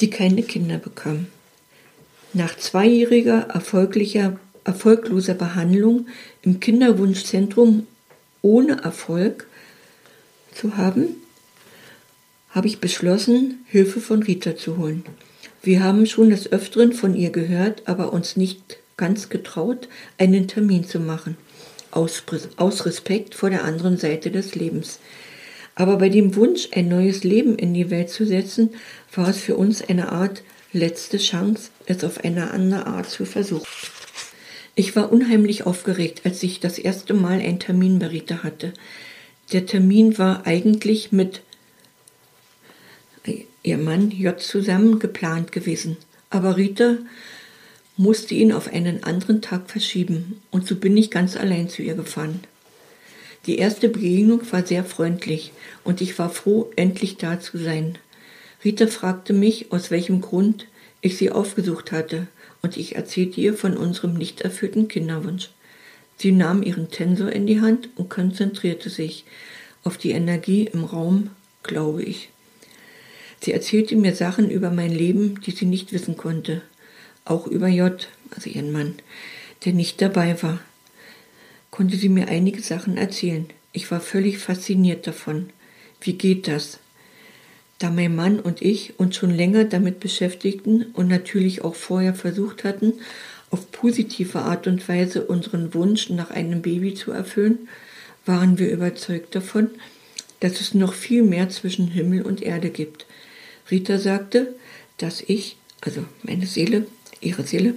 die 0.00 0.08
keine 0.08 0.44
Kinder 0.44 0.78
bekam. 0.78 1.26
Nach 2.32 2.56
zweijähriger 2.56 3.48
erfolglicher, 3.52 4.38
erfolgloser 4.62 5.34
Behandlung 5.34 6.06
im 6.42 6.60
Kinderwunschzentrum 6.60 7.88
ohne 8.40 8.80
Erfolg 8.82 9.48
zu 10.54 10.76
haben, 10.76 11.16
habe 12.50 12.68
ich 12.68 12.78
beschlossen, 12.78 13.64
Hilfe 13.66 14.00
von 14.00 14.22
Rita 14.22 14.54
zu 14.54 14.78
holen. 14.78 15.04
Wir 15.60 15.82
haben 15.82 16.06
schon 16.06 16.30
des 16.30 16.52
Öfteren 16.52 16.92
von 16.92 17.16
ihr 17.16 17.30
gehört, 17.30 17.82
aber 17.88 18.12
uns 18.12 18.36
nicht 18.36 18.78
ganz 18.96 19.28
getraut, 19.28 19.88
einen 20.18 20.46
Termin 20.46 20.84
zu 20.84 21.00
machen, 21.00 21.36
aus, 21.92 22.24
aus 22.56 22.86
Respekt 22.86 23.34
vor 23.34 23.50
der 23.50 23.64
anderen 23.64 23.96
Seite 23.96 24.30
des 24.30 24.54
Lebens. 24.54 24.98
Aber 25.74 25.96
bei 25.96 26.08
dem 26.08 26.34
Wunsch, 26.36 26.68
ein 26.72 26.88
neues 26.88 27.24
Leben 27.24 27.56
in 27.56 27.72
die 27.72 27.90
Welt 27.90 28.10
zu 28.10 28.26
setzen, 28.26 28.70
war 29.14 29.28
es 29.28 29.38
für 29.38 29.56
uns 29.56 29.82
eine 29.82 30.12
Art 30.12 30.42
letzte 30.72 31.18
Chance, 31.18 31.70
es 31.86 32.04
auf 32.04 32.24
eine 32.24 32.50
andere 32.50 32.86
Art 32.86 33.08
zu 33.08 33.24
versuchen. 33.24 33.66
Ich 34.74 34.96
war 34.96 35.12
unheimlich 35.12 35.66
aufgeregt, 35.66 36.22
als 36.24 36.42
ich 36.42 36.60
das 36.60 36.78
erste 36.78 37.14
Mal 37.14 37.40
einen 37.40 37.58
Termin 37.58 37.98
bei 37.98 38.06
Rita 38.06 38.42
hatte. 38.42 38.72
Der 39.52 39.66
Termin 39.66 40.16
war 40.18 40.46
eigentlich 40.46 41.12
mit 41.12 41.42
ihr 43.62 43.78
Mann 43.78 44.10
J 44.10 44.40
zusammen 44.40 44.98
geplant 44.98 45.52
gewesen. 45.52 45.96
Aber 46.30 46.56
Rita 46.56 46.96
musste 47.96 48.34
ihn 48.34 48.52
auf 48.52 48.72
einen 48.72 49.04
anderen 49.04 49.42
Tag 49.42 49.70
verschieben 49.70 50.40
und 50.50 50.66
so 50.66 50.76
bin 50.76 50.96
ich 50.96 51.10
ganz 51.10 51.36
allein 51.36 51.68
zu 51.68 51.82
ihr 51.82 51.94
gefahren. 51.94 52.40
Die 53.46 53.58
erste 53.58 53.88
Begegnung 53.88 54.40
war 54.52 54.64
sehr 54.64 54.84
freundlich 54.84 55.52
und 55.84 56.00
ich 56.00 56.18
war 56.18 56.30
froh, 56.30 56.70
endlich 56.76 57.16
da 57.16 57.40
zu 57.40 57.58
sein. 57.58 57.98
Rita 58.64 58.86
fragte 58.86 59.32
mich, 59.32 59.72
aus 59.72 59.90
welchem 59.90 60.20
Grund 60.20 60.66
ich 61.00 61.16
sie 61.18 61.30
aufgesucht 61.30 61.90
hatte, 61.90 62.28
und 62.62 62.76
ich 62.76 62.94
erzählte 62.94 63.40
ihr 63.40 63.54
von 63.54 63.76
unserem 63.76 64.14
nicht 64.14 64.42
erfüllten 64.42 64.86
Kinderwunsch. 64.86 65.50
Sie 66.16 66.30
nahm 66.30 66.62
ihren 66.62 66.92
Tensor 66.92 67.32
in 67.32 67.48
die 67.48 67.60
Hand 67.60 67.88
und 67.96 68.08
konzentrierte 68.08 68.88
sich 68.88 69.24
auf 69.82 69.98
die 69.98 70.12
Energie 70.12 70.70
im 70.72 70.84
Raum, 70.84 71.30
glaube 71.64 72.04
ich. 72.04 72.28
Sie 73.40 73.52
erzählte 73.52 73.96
mir 73.96 74.14
Sachen 74.14 74.48
über 74.48 74.70
mein 74.70 74.92
Leben, 74.92 75.40
die 75.40 75.50
sie 75.50 75.66
nicht 75.66 75.92
wissen 75.92 76.16
konnte. 76.16 76.62
Auch 77.24 77.46
über 77.46 77.68
J, 77.68 78.08
also 78.30 78.50
ihren 78.50 78.72
Mann, 78.72 78.94
der 79.64 79.72
nicht 79.72 80.00
dabei 80.02 80.42
war. 80.42 80.60
Konnte 81.70 81.96
sie 81.96 82.08
mir 82.08 82.28
einige 82.28 82.62
Sachen 82.62 82.96
erzählen. 82.96 83.48
Ich 83.72 83.90
war 83.90 84.00
völlig 84.00 84.38
fasziniert 84.38 85.06
davon. 85.06 85.50
Wie 86.00 86.14
geht 86.14 86.48
das? 86.48 86.78
Da 87.78 87.90
mein 87.90 88.14
Mann 88.14 88.38
und 88.38 88.62
ich 88.62 88.98
uns 88.98 89.16
schon 89.16 89.30
länger 89.30 89.64
damit 89.64 90.00
beschäftigten 90.00 90.86
und 90.92 91.08
natürlich 91.08 91.62
auch 91.64 91.74
vorher 91.74 92.14
versucht 92.14 92.64
hatten, 92.64 92.94
auf 93.50 93.70
positive 93.70 94.40
Art 94.40 94.66
und 94.66 94.88
Weise 94.88 95.24
unseren 95.24 95.74
Wunsch 95.74 96.08
nach 96.10 96.30
einem 96.30 96.62
Baby 96.62 96.94
zu 96.94 97.12
erfüllen, 97.12 97.68
waren 98.24 98.58
wir 98.58 98.70
überzeugt 98.70 99.34
davon, 99.34 99.70
dass 100.40 100.60
es 100.60 100.74
noch 100.74 100.94
viel 100.94 101.22
mehr 101.22 101.50
zwischen 101.50 101.88
Himmel 101.88 102.22
und 102.22 102.42
Erde 102.42 102.70
gibt. 102.70 103.06
Rita 103.70 103.98
sagte, 103.98 104.54
dass 104.96 105.20
ich, 105.20 105.56
also 105.80 106.04
meine 106.22 106.46
Seele, 106.46 106.86
ihre 107.22 107.44
Seele, 107.44 107.74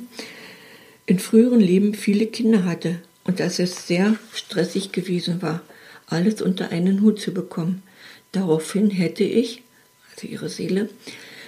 in 1.06 1.20
früheren 1.20 1.60
Leben 1.60 1.94
viele 1.94 2.26
Kinder 2.28 2.66
hatte 2.66 3.00
und 3.24 3.40
dass 3.40 3.60
es 3.60 3.88
sehr 3.88 4.16
stressig 4.34 4.92
gewesen 4.92 5.42
war, 5.42 5.62
alles 6.08 6.42
unter 6.42 6.70
einen 6.70 7.02
Hut 7.02 7.20
zu 7.20 7.34
bekommen. 7.34 7.84
Daraufhin 8.32 8.90
hätte 8.90 9.24
ich, 9.24 9.64
also 10.12 10.28
ihre 10.28 10.50
Seele, 10.50 10.90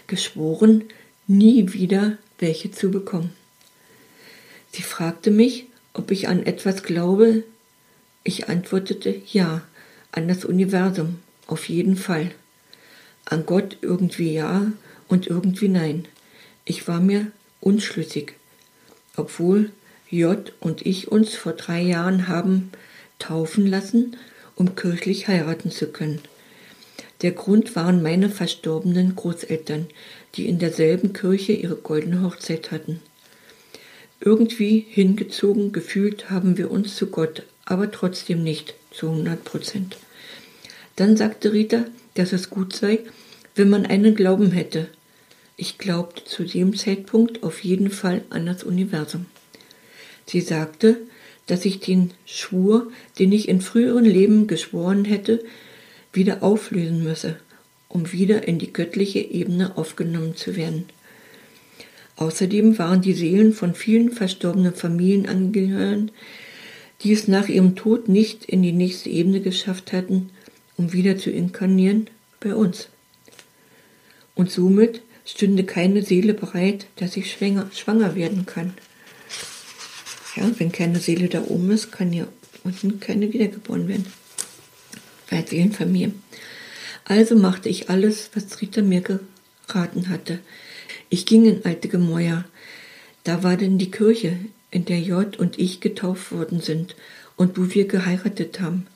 geschworen, 0.07 0.85
nie 1.27 1.73
wieder 1.73 2.17
welche 2.39 2.71
zu 2.71 2.91
bekommen. 2.91 3.31
Sie 4.71 4.83
fragte 4.83 5.31
mich, 5.31 5.65
ob 5.93 6.11
ich 6.11 6.27
an 6.27 6.45
etwas 6.45 6.83
glaube. 6.83 7.43
Ich 8.23 8.47
antwortete 8.47 9.15
ja, 9.31 9.63
an 10.11 10.27
das 10.27 10.45
Universum, 10.45 11.19
auf 11.47 11.67
jeden 11.69 11.95
Fall. 11.95 12.31
An 13.25 13.45
Gott 13.45 13.77
irgendwie 13.81 14.33
ja 14.33 14.71
und 15.07 15.27
irgendwie 15.27 15.67
nein. 15.67 16.07
Ich 16.65 16.87
war 16.87 16.99
mir 16.99 17.31
unschlüssig, 17.67 18.35
obwohl 19.17 19.71
J 20.09 20.53
und 20.61 20.85
ich 20.85 21.11
uns 21.11 21.35
vor 21.35 21.51
drei 21.51 21.81
Jahren 21.81 22.29
haben 22.29 22.71
taufen 23.19 23.67
lassen, 23.67 24.15
um 24.55 24.75
kirchlich 24.75 25.27
heiraten 25.27 25.69
zu 25.69 25.87
können. 25.87 26.21
Der 27.23 27.31
Grund 27.31 27.75
waren 27.75 28.01
meine 28.01 28.29
verstorbenen 28.29 29.15
Großeltern, 29.15 29.87
die 30.35 30.47
in 30.47 30.59
derselben 30.59 31.11
Kirche 31.11 31.51
ihre 31.51 31.75
goldene 31.75 32.21
Hochzeit 32.21 32.71
hatten. 32.71 33.01
Irgendwie 34.21 34.85
hingezogen 34.89 35.73
gefühlt 35.73 36.29
haben 36.29 36.57
wir 36.57 36.71
uns 36.71 36.95
zu 36.95 37.07
Gott, 37.07 37.43
aber 37.65 37.91
trotzdem 37.91 38.43
nicht 38.43 38.75
zu 38.91 39.09
100 39.09 39.43
Prozent. 39.43 39.97
Dann 40.95 41.17
sagte 41.17 41.51
Rita, 41.51 41.85
dass 42.13 42.31
es 42.31 42.49
gut 42.49 42.73
sei, 42.73 42.99
wenn 43.55 43.69
man 43.69 43.85
einen 43.85 44.15
Glauben 44.15 44.51
hätte. 44.51 44.87
Ich 45.59 45.79
glaubte 45.79 46.23
zu 46.23 46.43
dem 46.43 46.75
Zeitpunkt 46.75 47.41
auf 47.41 47.63
jeden 47.63 47.89
Fall 47.89 48.21
an 48.29 48.45
das 48.45 48.63
Universum. 48.63 49.25
Sie 50.27 50.41
sagte, 50.41 50.97
dass 51.47 51.65
ich 51.65 51.79
den 51.79 52.11
Schwur, 52.25 52.91
den 53.17 53.31
ich 53.31 53.49
in 53.49 53.61
früheren 53.61 54.05
Leben 54.05 54.45
geschworen 54.45 55.03
hätte, 55.03 55.43
wieder 56.13 56.43
auflösen 56.43 57.03
müsse, 57.03 57.39
um 57.89 58.11
wieder 58.11 58.47
in 58.47 58.59
die 58.59 58.71
göttliche 58.71 59.17
Ebene 59.17 59.77
aufgenommen 59.77 60.35
zu 60.35 60.55
werden. 60.55 60.85
Außerdem 62.17 62.77
waren 62.77 63.01
die 63.01 63.13
Seelen 63.13 63.51
von 63.51 63.73
vielen 63.73 64.11
verstorbenen 64.11 64.75
Familienangehörigen, 64.75 66.11
die 67.01 67.13
es 67.13 67.27
nach 67.27 67.47
ihrem 67.47 67.75
Tod 67.75 68.09
nicht 68.09 68.45
in 68.45 68.61
die 68.61 68.73
nächste 68.73 69.09
Ebene 69.09 69.41
geschafft 69.41 69.91
hatten, 69.91 70.29
um 70.77 70.93
wieder 70.93 71.17
zu 71.17 71.31
inkarnieren, 71.31 72.11
bei 72.39 72.53
uns. 72.53 72.89
Und 74.35 74.51
somit 74.51 75.01
stünde 75.27 75.63
keine 75.63 76.01
Seele 76.01 76.33
bereit, 76.33 76.87
dass 76.95 77.17
ich 77.17 77.31
schwanger, 77.31 77.69
schwanger 77.73 78.15
werden 78.15 78.45
kann. 78.45 78.73
Ja, 80.35 80.49
wenn 80.57 80.71
keine 80.71 80.99
Seele 80.99 81.27
da 81.27 81.43
oben 81.43 81.69
ist, 81.71 81.91
kann 81.91 82.13
ja 82.13 82.27
unten 82.63 82.99
keine 82.99 83.31
wiedergeboren 83.33 83.87
werden 83.87 84.05
bei 85.29 85.43
Seelenfamilie. 85.43 86.13
Also 87.05 87.35
machte 87.35 87.69
ich 87.69 87.89
alles, 87.89 88.31
was 88.33 88.61
Rita 88.61 88.81
mir 88.81 89.01
geraten 89.01 90.09
hatte. 90.09 90.39
Ich 91.09 91.25
ging 91.25 91.45
in 91.45 91.65
alte 91.65 91.87
Gemäuer. 91.87 92.45
Da 93.23 93.43
war 93.43 93.57
denn 93.57 93.77
die 93.77 93.91
Kirche, 93.91 94.37
in 94.71 94.85
der 94.85 94.99
J 94.99 95.37
und 95.37 95.59
ich 95.59 95.79
getauft 95.79 96.31
worden 96.31 96.59
sind 96.61 96.95
und 97.35 97.57
wo 97.57 97.73
wir 97.73 97.87
geheiratet 97.87 98.59
haben. 98.59 98.87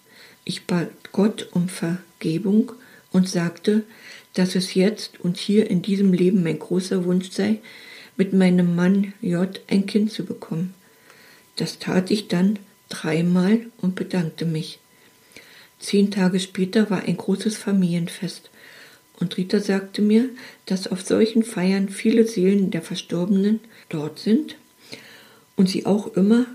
Ich 0.44 0.66
bat 0.66 0.90
Gott 1.12 1.48
um 1.52 1.70
Vergebung 1.70 2.74
und 3.12 3.30
sagte, 3.30 3.84
dass 4.34 4.56
es 4.56 4.74
jetzt 4.74 5.20
und 5.20 5.38
hier 5.38 5.70
in 5.70 5.82
diesem 5.82 6.14
Leben 6.14 6.44
mein 6.44 6.60
großer 6.60 7.06
Wunsch 7.06 7.32
sei, 7.32 7.60
mit 8.18 8.34
meinem 8.34 8.76
Mann 8.76 9.14
J 9.22 9.60
ein 9.68 9.86
Kind 9.86 10.12
zu 10.12 10.26
bekommen. 10.26 10.74
Das 11.56 11.80
tat 11.80 12.12
ich 12.12 12.28
dann 12.28 12.60
dreimal 12.90 13.60
und 13.82 13.96
bedankte 13.96 14.46
mich. 14.46 14.80
Zehn 15.80 16.12
Tage 16.12 16.40
später 16.40 16.90
war 16.90 17.04
ein 17.04 17.18
großes 17.18 17.58
Familienfest. 17.58 18.50
Und 19.20 19.38
Rita 19.38 19.60
sagte 19.60 20.02
mir, 20.02 20.30
dass 20.66 20.88
auf 20.88 21.02
solchen 21.02 21.44
Feiern 21.44 21.90
viele 21.90 22.26
Seelen 22.26 22.72
der 22.72 22.82
Verstorbenen 22.82 23.60
dort 23.90 24.20
sind 24.20 24.56
und 25.56 25.70
sie 25.70 25.86
auch 25.86 26.16
immer 26.16 26.46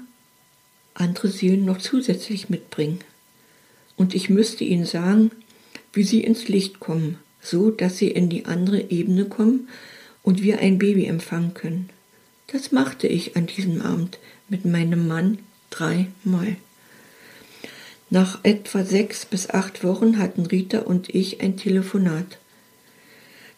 andere 0.94 1.28
Seelen 1.28 1.64
noch 1.64 1.78
zusätzlich 1.78 2.48
mitbringen. 2.48 3.00
Und 3.96 4.14
ich 4.14 4.30
müsste 4.30 4.64
ihnen 4.64 4.86
sagen, 4.86 5.30
wie 5.96 6.04
sie 6.04 6.20
ins 6.20 6.48
Licht 6.48 6.78
kommen, 6.78 7.18
so 7.40 7.70
dass 7.70 7.98
sie 7.98 8.08
in 8.08 8.28
die 8.28 8.44
andere 8.44 8.90
Ebene 8.90 9.24
kommen 9.24 9.68
und 10.22 10.42
wir 10.42 10.58
ein 10.58 10.78
Baby 10.78 11.06
empfangen 11.06 11.54
können. 11.54 11.88
Das 12.48 12.70
machte 12.70 13.08
ich 13.08 13.36
an 13.36 13.46
diesem 13.46 13.82
Abend 13.82 14.18
mit 14.48 14.64
meinem 14.64 15.08
Mann 15.08 15.38
dreimal. 15.70 16.56
Nach 18.10 18.38
etwa 18.44 18.84
sechs 18.84 19.26
bis 19.26 19.50
acht 19.50 19.82
Wochen 19.82 20.18
hatten 20.18 20.46
Rita 20.46 20.80
und 20.80 21.12
ich 21.12 21.40
ein 21.40 21.56
Telefonat. 21.56 22.38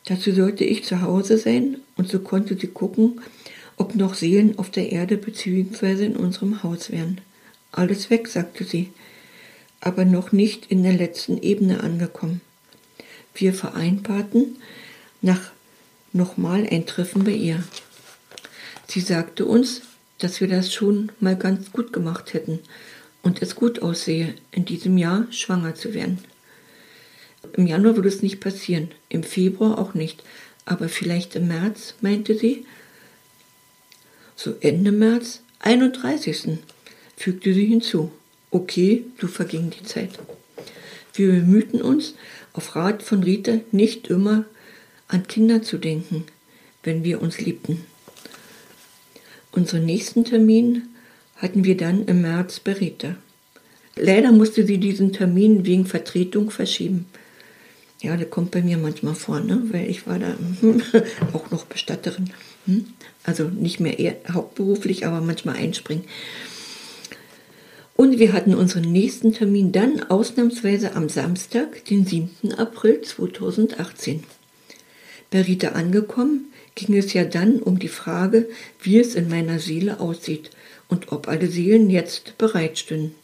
Dazu 0.06 0.32
sollte 0.32 0.64
ich 0.64 0.84
zu 0.84 1.02
Hause 1.02 1.36
sein 1.36 1.78
und 1.96 2.08
so 2.08 2.20
konnte 2.20 2.56
sie 2.58 2.68
gucken, 2.68 3.20
ob 3.76 3.94
noch 3.94 4.14
Seelen 4.14 4.58
auf 4.58 4.70
der 4.70 4.90
Erde 4.90 5.18
bzw. 5.18 6.06
in 6.06 6.16
unserem 6.16 6.62
Haus 6.62 6.90
wären. 6.90 7.20
Alles 7.72 8.08
weg, 8.08 8.26
sagte 8.28 8.64
sie, 8.64 8.90
aber 9.80 10.04
noch 10.04 10.32
nicht 10.32 10.66
in 10.66 10.82
der 10.82 10.92
letzten 10.92 11.40
Ebene 11.40 11.80
angekommen. 11.80 12.40
Wir 13.34 13.54
vereinbarten 13.54 14.56
nach 15.22 15.52
nochmal 16.12 16.66
ein 16.70 16.86
Treffen 16.86 17.24
bei 17.24 17.32
ihr. 17.32 17.62
Sie 18.88 19.00
sagte 19.00 19.44
uns, 19.44 19.82
dass 20.18 20.40
wir 20.40 20.48
das 20.48 20.72
schon 20.72 21.12
mal 21.20 21.36
ganz 21.36 21.70
gut 21.70 21.92
gemacht 21.92 22.34
hätten 22.34 22.58
und 23.22 23.42
es 23.42 23.54
gut 23.54 23.82
aussehe, 23.82 24.34
in 24.50 24.64
diesem 24.64 24.98
Jahr 24.98 25.26
schwanger 25.30 25.74
zu 25.74 25.94
werden. 25.94 26.18
Im 27.52 27.66
Januar 27.66 27.96
würde 27.96 28.08
es 28.08 28.22
nicht 28.22 28.40
passieren, 28.40 28.90
im 29.08 29.22
Februar 29.22 29.78
auch 29.78 29.94
nicht, 29.94 30.22
aber 30.64 30.88
vielleicht 30.88 31.36
im 31.36 31.48
März, 31.48 31.94
meinte 32.00 32.36
sie. 32.36 32.66
So 34.36 34.56
Ende 34.60 34.92
März, 34.92 35.40
31. 35.60 36.58
fügte 37.16 37.54
sie 37.54 37.66
hinzu. 37.66 38.12
Okay, 38.50 39.04
so 39.20 39.28
verging 39.28 39.70
die 39.70 39.84
Zeit. 39.84 40.18
Wir 41.12 41.28
bemühten 41.32 41.82
uns, 41.82 42.14
auf 42.54 42.76
Rat 42.76 43.02
von 43.02 43.22
Rita 43.22 43.60
nicht 43.72 44.08
immer 44.08 44.44
an 45.06 45.26
Kinder 45.26 45.62
zu 45.62 45.78
denken, 45.78 46.24
wenn 46.82 47.04
wir 47.04 47.20
uns 47.20 47.40
liebten. 47.40 47.84
Unseren 49.52 49.84
nächsten 49.84 50.24
Termin 50.24 50.88
hatten 51.36 51.64
wir 51.64 51.76
dann 51.76 52.06
im 52.06 52.22
März 52.22 52.60
bei 52.60 52.72
Rita. 52.72 53.16
Leider 53.96 54.32
musste 54.32 54.66
sie 54.66 54.78
diesen 54.78 55.12
Termin 55.12 55.66
wegen 55.66 55.84
Vertretung 55.84 56.50
verschieben. 56.50 57.06
Ja, 58.00 58.16
das 58.16 58.30
kommt 58.30 58.52
bei 58.52 58.62
mir 58.62 58.78
manchmal 58.78 59.14
vor, 59.14 59.40
ne? 59.40 59.60
weil 59.70 59.90
ich 59.90 60.06
war 60.06 60.18
da 60.18 60.36
auch 61.32 61.50
noch 61.50 61.66
Bestatterin. 61.66 62.30
Hm? 62.66 62.86
Also 63.24 63.44
nicht 63.44 63.80
mehr 63.80 63.98
eher 63.98 64.16
hauptberuflich, 64.32 65.06
aber 65.06 65.20
manchmal 65.20 65.56
einspringen. 65.56 66.04
Und 68.00 68.20
wir 68.20 68.32
hatten 68.32 68.54
unseren 68.54 68.92
nächsten 68.92 69.32
Termin 69.32 69.72
dann 69.72 70.04
ausnahmsweise 70.04 70.94
am 70.94 71.08
Samstag, 71.08 71.84
den 71.86 72.06
7. 72.06 72.54
April 72.56 73.02
2018. 73.02 74.22
Bei 75.32 75.42
Rita 75.42 75.70
angekommen, 75.70 76.52
ging 76.76 76.96
es 76.96 77.12
ja 77.12 77.24
dann 77.24 77.60
um 77.60 77.80
die 77.80 77.88
Frage, 77.88 78.48
wie 78.80 79.00
es 79.00 79.16
in 79.16 79.28
meiner 79.28 79.58
Seele 79.58 79.98
aussieht 79.98 80.52
und 80.86 81.10
ob 81.10 81.26
alle 81.26 81.48
Seelen 81.48 81.90
jetzt 81.90 82.38
bereitstünden. 82.38 83.16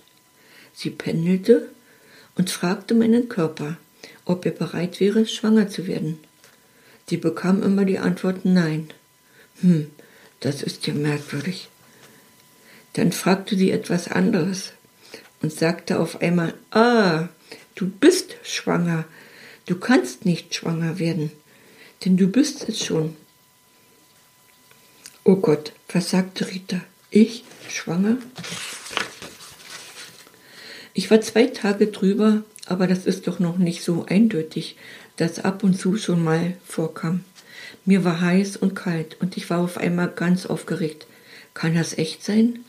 Sie 0.72 0.90
pendelte 0.90 1.68
und 2.34 2.50
fragte 2.50 2.94
meinen 2.96 3.28
Körper, 3.28 3.76
ob 4.24 4.44
er 4.44 4.50
bereit 4.50 4.98
wäre, 4.98 5.24
schwanger 5.26 5.68
zu 5.68 5.86
werden. 5.86 6.18
Sie 7.08 7.18
bekam 7.18 7.62
immer 7.62 7.84
die 7.84 8.00
Antwort 8.00 8.44
Nein. 8.44 8.88
Hm, 9.60 9.86
das 10.40 10.64
ist 10.64 10.84
ja 10.88 10.94
merkwürdig. 10.94 11.68
Dann 12.94 13.12
fragte 13.12 13.56
sie 13.56 13.70
etwas 13.70 14.08
anderes 14.08 14.72
und 15.42 15.52
sagte 15.52 15.98
auf 16.00 16.22
einmal, 16.22 16.54
ah, 16.70 17.28
du 17.74 17.88
bist 17.88 18.36
schwanger, 18.42 19.04
du 19.66 19.76
kannst 19.76 20.24
nicht 20.24 20.54
schwanger 20.54 20.98
werden, 20.98 21.30
denn 22.04 22.16
du 22.16 22.28
bist 22.28 22.68
es 22.68 22.84
schon. 22.84 23.16
Oh 25.24 25.36
Gott, 25.36 25.72
was 25.88 26.10
sagte 26.10 26.50
Rita? 26.50 26.80
Ich 27.10 27.44
schwanger? 27.68 28.18
Ich 30.92 31.10
war 31.10 31.20
zwei 31.20 31.46
Tage 31.46 31.88
drüber, 31.88 32.44
aber 32.66 32.86
das 32.86 33.06
ist 33.06 33.26
doch 33.26 33.40
noch 33.40 33.58
nicht 33.58 33.82
so 33.82 34.06
eindeutig, 34.06 34.76
dass 35.16 35.40
ab 35.40 35.64
und 35.64 35.74
zu 35.74 35.96
schon 35.96 36.22
mal 36.22 36.56
vorkam. 36.64 37.24
Mir 37.84 38.04
war 38.04 38.20
heiß 38.20 38.56
und 38.56 38.74
kalt 38.74 39.20
und 39.20 39.36
ich 39.36 39.50
war 39.50 39.58
auf 39.58 39.78
einmal 39.78 40.08
ganz 40.08 40.46
aufgeregt. 40.46 41.06
Kann 41.54 41.74
das 41.74 41.98
echt 41.98 42.22
sein? 42.22 42.64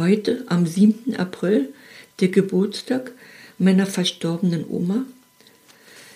Heute, 0.00 0.44
am 0.46 0.64
7. 0.64 1.16
April, 1.16 1.74
der 2.20 2.28
Geburtstag 2.28 3.12
meiner 3.58 3.84
verstorbenen 3.84 4.64
Oma? 4.66 5.04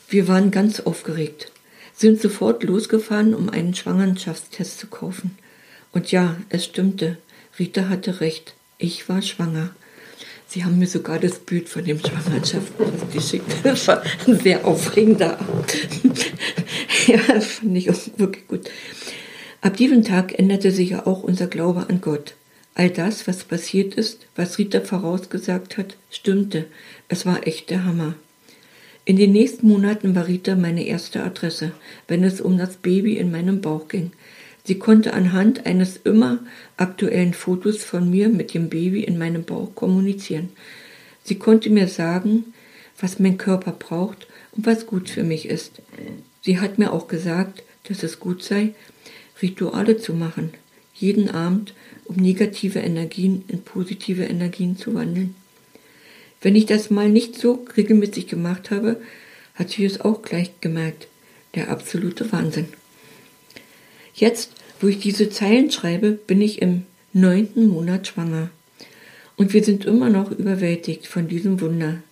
Wir 0.08 0.26
waren 0.26 0.50
ganz 0.50 0.80
aufgeregt, 0.80 1.52
sind 1.92 2.18
sofort 2.18 2.62
losgefahren, 2.62 3.34
um 3.34 3.50
einen 3.50 3.74
Schwangerschaftstest 3.74 4.78
zu 4.78 4.86
kaufen. 4.86 5.36
Und 5.92 6.10
ja, 6.12 6.38
es 6.48 6.64
stimmte, 6.64 7.18
Rita 7.58 7.90
hatte 7.90 8.22
recht, 8.22 8.54
ich 8.78 9.06
war 9.10 9.20
schwanger. 9.20 9.76
Sie 10.48 10.64
haben 10.64 10.78
mir 10.78 10.86
sogar 10.86 11.18
das 11.18 11.38
Bild 11.38 11.68
von 11.68 11.84
dem 11.84 11.98
Schwangerschaftstest 11.98 13.12
geschickt. 13.12 13.54
Das 13.64 13.86
war 13.86 14.02
ein 14.26 14.40
sehr 14.40 14.64
aufregender 14.64 15.38
Abend. 15.38 15.74
ja, 17.06 17.18
das 17.28 17.46
fand 17.46 17.76
ich 17.76 17.88
wirklich 18.16 18.48
gut. 18.48 18.70
Ab 19.60 19.76
diesem 19.76 20.04
Tag 20.04 20.38
änderte 20.38 20.70
sich 20.70 20.88
ja 20.88 21.06
auch 21.06 21.22
unser 21.22 21.48
Glaube 21.48 21.84
an 21.90 22.00
Gott. 22.00 22.34
All 22.74 22.90
das, 22.90 23.28
was 23.28 23.44
passiert 23.44 23.94
ist, 23.94 24.26
was 24.34 24.58
Rita 24.58 24.80
vorausgesagt 24.80 25.78
hat, 25.78 25.96
stimmte. 26.10 26.66
Es 27.08 27.24
war 27.24 27.46
echt 27.46 27.70
der 27.70 27.84
Hammer. 27.84 28.14
In 29.04 29.16
den 29.16 29.32
nächsten 29.32 29.68
Monaten 29.68 30.14
war 30.14 30.26
Rita 30.26 30.56
meine 30.56 30.84
erste 30.84 31.22
Adresse, 31.22 31.72
wenn 32.08 32.24
es 32.24 32.40
um 32.40 32.58
das 32.58 32.76
Baby 32.76 33.16
in 33.16 33.30
meinem 33.30 33.60
Bauch 33.60 33.86
ging. 33.88 34.12
Sie 34.64 34.78
konnte 34.78 35.12
anhand 35.12 35.66
eines 35.66 35.98
immer 35.98 36.38
aktuellen 36.78 37.34
Fotos 37.34 37.84
von 37.84 38.10
mir 38.10 38.30
mit 38.30 38.54
dem 38.54 38.70
Baby 38.70 39.04
in 39.04 39.18
meinem 39.18 39.44
Bauch 39.44 39.74
kommunizieren. 39.74 40.48
Sie 41.22 41.38
konnte 41.38 41.68
mir 41.68 41.86
sagen, 41.86 42.54
was 42.98 43.18
mein 43.20 43.36
Körper 43.36 43.72
braucht 43.72 44.26
und 44.52 44.66
was 44.66 44.86
gut 44.86 45.10
für 45.10 45.22
mich 45.22 45.48
ist. 45.48 45.82
Sie 46.40 46.58
hat 46.60 46.78
mir 46.78 46.92
auch 46.92 47.08
gesagt, 47.08 47.62
dass 47.84 48.02
es 48.02 48.20
gut 48.20 48.42
sei, 48.42 48.74
Rituale 49.42 49.98
zu 49.98 50.14
machen, 50.14 50.54
jeden 50.94 51.28
Abend, 51.28 51.74
um 52.04 52.16
negative 52.16 52.78
Energien 52.78 53.44
in 53.48 53.62
positive 53.62 54.24
Energien 54.24 54.76
zu 54.76 54.94
wandeln. 54.94 55.34
Wenn 56.40 56.56
ich 56.56 56.66
das 56.66 56.90
mal 56.90 57.08
nicht 57.08 57.36
so 57.36 57.64
regelmäßig 57.76 58.26
gemacht 58.26 58.70
habe, 58.70 59.00
hat 59.54 59.70
sie 59.70 59.84
es 59.84 60.00
auch 60.00 60.22
gleich 60.22 60.60
gemerkt. 60.60 61.08
Der 61.54 61.70
absolute 61.70 62.30
Wahnsinn. 62.32 62.66
Jetzt, 64.14 64.50
wo 64.80 64.88
ich 64.88 64.98
diese 64.98 65.30
Zeilen 65.30 65.70
schreibe, 65.70 66.12
bin 66.12 66.40
ich 66.40 66.60
im 66.60 66.82
neunten 67.12 67.68
Monat 67.68 68.08
schwanger. 68.08 68.50
Und 69.36 69.52
wir 69.52 69.64
sind 69.64 69.84
immer 69.84 70.10
noch 70.10 70.30
überwältigt 70.30 71.06
von 71.06 71.28
diesem 71.28 71.60
Wunder. 71.60 72.02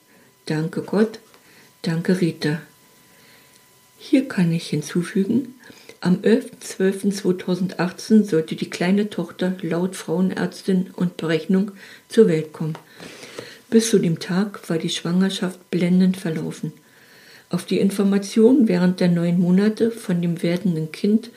Danke 0.46 0.83
Gott, 0.83 1.20
danke 1.83 2.20
Rita. 2.20 2.62
Hier 3.98 4.26
kann 4.26 4.50
ich 4.52 4.68
hinzufügen, 4.68 5.55
am 6.02 6.16
11.12.2018 6.16 8.24
sollte 8.24 8.56
die 8.56 8.68
kleine 8.68 9.08
Tochter 9.08 9.54
laut 9.62 9.94
Frauenärztin 9.94 10.90
und 10.96 11.16
Berechnung 11.16 11.70
zur 12.08 12.26
Welt 12.26 12.52
kommen. 12.52 12.76
Bis 13.70 13.90
zu 13.90 14.00
dem 14.00 14.18
Tag 14.18 14.68
war 14.68 14.78
die 14.78 14.90
Schwangerschaft 14.90 15.70
blendend 15.70 16.16
verlaufen. 16.16 16.72
Auf 17.50 17.66
die 17.66 17.78
Information 17.78 18.66
während 18.66 18.98
der 18.98 19.10
neun 19.10 19.38
Monate 19.38 19.92
von 19.92 20.20
dem 20.20 20.42
werdenden 20.42 20.90
Kind 20.90 21.30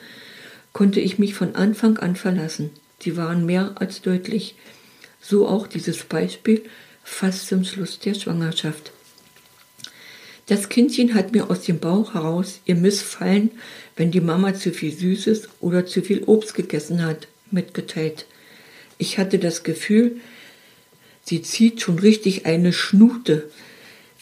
konnte 0.72 0.98
ich 0.98 1.20
mich 1.20 1.34
von 1.34 1.54
Anfang 1.54 1.98
an 1.98 2.16
verlassen. 2.16 2.70
Sie 3.00 3.16
waren 3.16 3.46
mehr 3.46 3.76
als 3.76 4.02
deutlich. 4.02 4.56
So 5.20 5.46
auch 5.46 5.68
dieses 5.68 6.02
Beispiel 6.02 6.64
fast 7.04 7.46
zum 7.46 7.62
Schluss 7.62 8.00
der 8.00 8.14
Schwangerschaft. 8.14 8.90
Das 10.46 10.68
Kindchen 10.68 11.14
hat 11.14 11.32
mir 11.32 11.50
aus 11.50 11.62
dem 11.62 11.80
Bauch 11.80 12.14
heraus 12.14 12.60
ihr 12.66 12.76
Missfallen, 12.76 13.50
wenn 13.96 14.12
die 14.12 14.20
Mama 14.20 14.54
zu 14.54 14.70
viel 14.70 14.92
Süßes 14.92 15.48
oder 15.60 15.86
zu 15.86 16.02
viel 16.02 16.22
Obst 16.24 16.54
gegessen 16.54 17.04
hat, 17.04 17.26
mitgeteilt. 17.50 18.26
Ich 18.96 19.18
hatte 19.18 19.40
das 19.40 19.64
Gefühl, 19.64 20.20
sie 21.24 21.42
zieht 21.42 21.80
schon 21.80 21.98
richtig 21.98 22.46
eine 22.46 22.72
Schnute, 22.72 23.50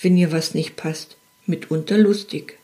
wenn 0.01 0.17
ihr 0.17 0.33
was 0.33 0.55
nicht 0.55 0.77
passt, 0.77 1.17
mitunter 1.47 1.99
lustig. 1.99 2.59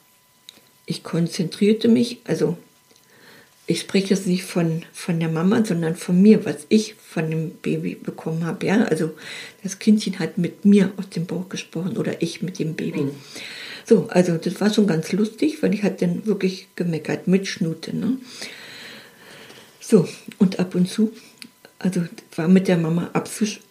Ich 0.87 1.03
konzentrierte 1.03 1.89
mich, 1.89 2.19
also 2.25 2.57
ich 3.71 3.83
spreche 3.83 4.15
jetzt 4.15 4.27
nicht 4.27 4.43
von, 4.43 4.83
von 4.93 5.21
der 5.21 5.29
Mama, 5.29 5.65
sondern 5.65 5.95
von 5.95 6.21
mir, 6.21 6.45
was 6.45 6.67
ich 6.71 6.97
von 6.97 7.31
dem 7.31 7.51
Baby 7.51 7.95
bekommen 7.95 8.45
habe. 8.45 8.67
Ja? 8.67 8.83
Also 8.83 9.13
das 9.63 9.79
Kindchen 9.79 10.19
hat 10.19 10.39
mit 10.39 10.65
mir 10.65 10.93
aus 10.97 11.09
dem 11.11 11.27
Bauch 11.27 11.49
gesprochen 11.49 11.97
oder 11.97 12.21
ich 12.21 12.43
mit 12.43 12.59
dem 12.59 12.75
Baby. 12.75 13.03
Mhm. 13.03 13.11
So, 13.85 14.09
also 14.09 14.39
das 14.39 14.61
war 14.61 14.75
schon 14.75 14.89
ganz 14.89 15.13
lustig, 15.13 15.63
weil 15.63 15.73
ich 15.73 15.85
hatte 15.85 16.05
dann 16.05 16.27
wirklich 16.27 16.67
gemeckert 16.75 17.29
mit 17.29 17.47
Schnute. 17.47 17.97
Ne? 17.97 18.19
So, 19.81 20.09
und 20.39 20.59
ab 20.59 20.75
und 20.75 20.89
zu, 20.89 21.13
also 21.81 22.03
war 22.37 22.47
mit 22.47 22.69
der 22.69 22.77
Mama 22.77 23.11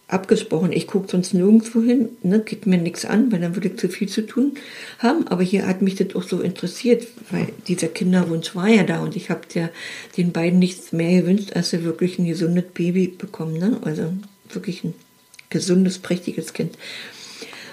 abgesprochen, 0.08 0.72
ich 0.72 0.88
gucke 0.88 1.08
sonst 1.10 1.34
nirgendwo 1.34 1.82
hin, 1.82 2.10
ne, 2.24 2.40
geht 2.40 2.66
mir 2.66 2.80
nichts 2.80 3.06
an, 3.06 3.32
weil 3.32 3.40
dann 3.40 3.56
würde 3.56 3.70
ich 3.70 3.78
zu 3.78 3.88
viel 3.88 4.10
zu 4.10 4.26
tun 4.26 4.56
haben. 4.98 5.28
Aber 5.28 5.44
hier 5.44 5.68
hat 5.68 5.84
mich 5.84 5.96
das 5.96 6.16
auch 6.16 6.24
so 6.24 6.42
interessiert, 6.42 7.08
weil 7.30 7.50
dieser 7.68 7.88
Kinderwunsch 7.88 8.56
war 8.56 8.68
ja 8.68 8.84
da 8.84 9.02
und 9.02 9.16
ich 9.16 9.30
habe 9.30 9.42
den 10.18 10.32
beiden 10.32 10.58
nichts 10.58 10.92
mehr 10.92 11.22
gewünscht, 11.22 11.54
als 11.54 11.70
sie 11.70 11.84
wirklich 11.84 12.18
ein 12.18 12.26
gesundes 12.26 12.66
Baby 12.74 13.08
bekommen. 13.08 13.60
Ne? 13.60 13.78
Also 13.84 14.12
wirklich 14.52 14.84
ein 14.84 14.96
gesundes, 15.52 16.00
prächtiges 16.00 16.54
Kind. 16.54 16.78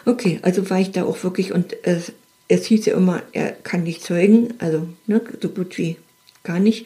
Okay, 0.05 0.39
also 0.43 0.69
war 0.69 0.81
ich 0.81 0.91
da 0.91 1.05
auch 1.05 1.25
wirklich 1.25 1.53
und 1.53 1.75
es, 1.83 2.13
es 2.49 2.67
hieß 2.67 2.85
ja 2.85 2.95
immer, 2.95 3.23
er 3.33 3.53
kann 3.53 3.85
nicht 3.85 4.05
zeugen, 4.05 4.53
also 4.59 4.87
ne, 5.07 5.23
so 5.41 5.49
gut 5.49 5.79
wie 5.79 5.97
gar 6.45 6.61
nicht. 6.61 6.85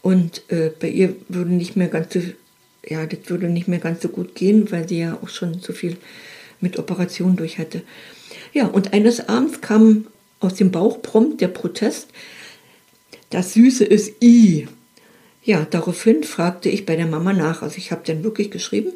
Und 0.00 0.42
äh, 0.48 0.70
bei 0.78 0.88
ihr 0.88 1.16
würde 1.28 1.50
nicht 1.50 1.74
mehr 1.74 1.88
ganz 1.88 2.14
so 2.14 2.20
ja, 2.86 3.06
das 3.06 3.20
würde 3.28 3.48
nicht 3.48 3.68
mehr 3.68 3.78
ganz 3.78 4.02
so 4.02 4.08
gut 4.08 4.34
gehen, 4.34 4.70
weil 4.70 4.88
sie 4.88 5.00
ja 5.00 5.18
auch 5.22 5.28
schon 5.28 5.60
so 5.60 5.72
viel 5.72 5.96
mit 6.60 6.78
Operationen 6.78 7.36
durch 7.36 7.58
hatte. 7.58 7.82
Ja, 8.52 8.66
und 8.66 8.92
eines 8.92 9.28
Abends 9.28 9.60
kam 9.60 10.06
aus 10.40 10.54
dem 10.54 10.70
Bauch 10.70 11.02
prompt 11.02 11.40
der 11.40 11.48
Protest, 11.48 12.08
das 13.30 13.52
Süße 13.54 13.84
ist 13.84 14.22
I. 14.22 14.68
Ja, 15.44 15.66
daraufhin 15.68 16.24
fragte 16.24 16.68
ich 16.68 16.86
bei 16.86 16.96
der 16.96 17.06
Mama 17.06 17.32
nach. 17.32 17.62
Also 17.62 17.76
ich 17.76 17.90
habe 17.90 18.02
dann 18.06 18.24
wirklich 18.24 18.50
geschrieben. 18.50 18.92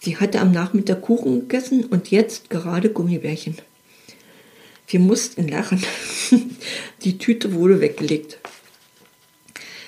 Sie 0.00 0.16
hatte 0.16 0.40
am 0.40 0.52
Nachmittag 0.52 1.02
Kuchen 1.02 1.40
gegessen 1.40 1.84
und 1.84 2.10
jetzt 2.10 2.50
gerade 2.50 2.90
Gummibärchen. 2.90 3.56
Wir 4.86 5.00
mussten 5.00 5.48
lachen. 5.48 5.82
Die 7.04 7.18
Tüte 7.18 7.54
wurde 7.54 7.80
weggelegt. 7.80 8.38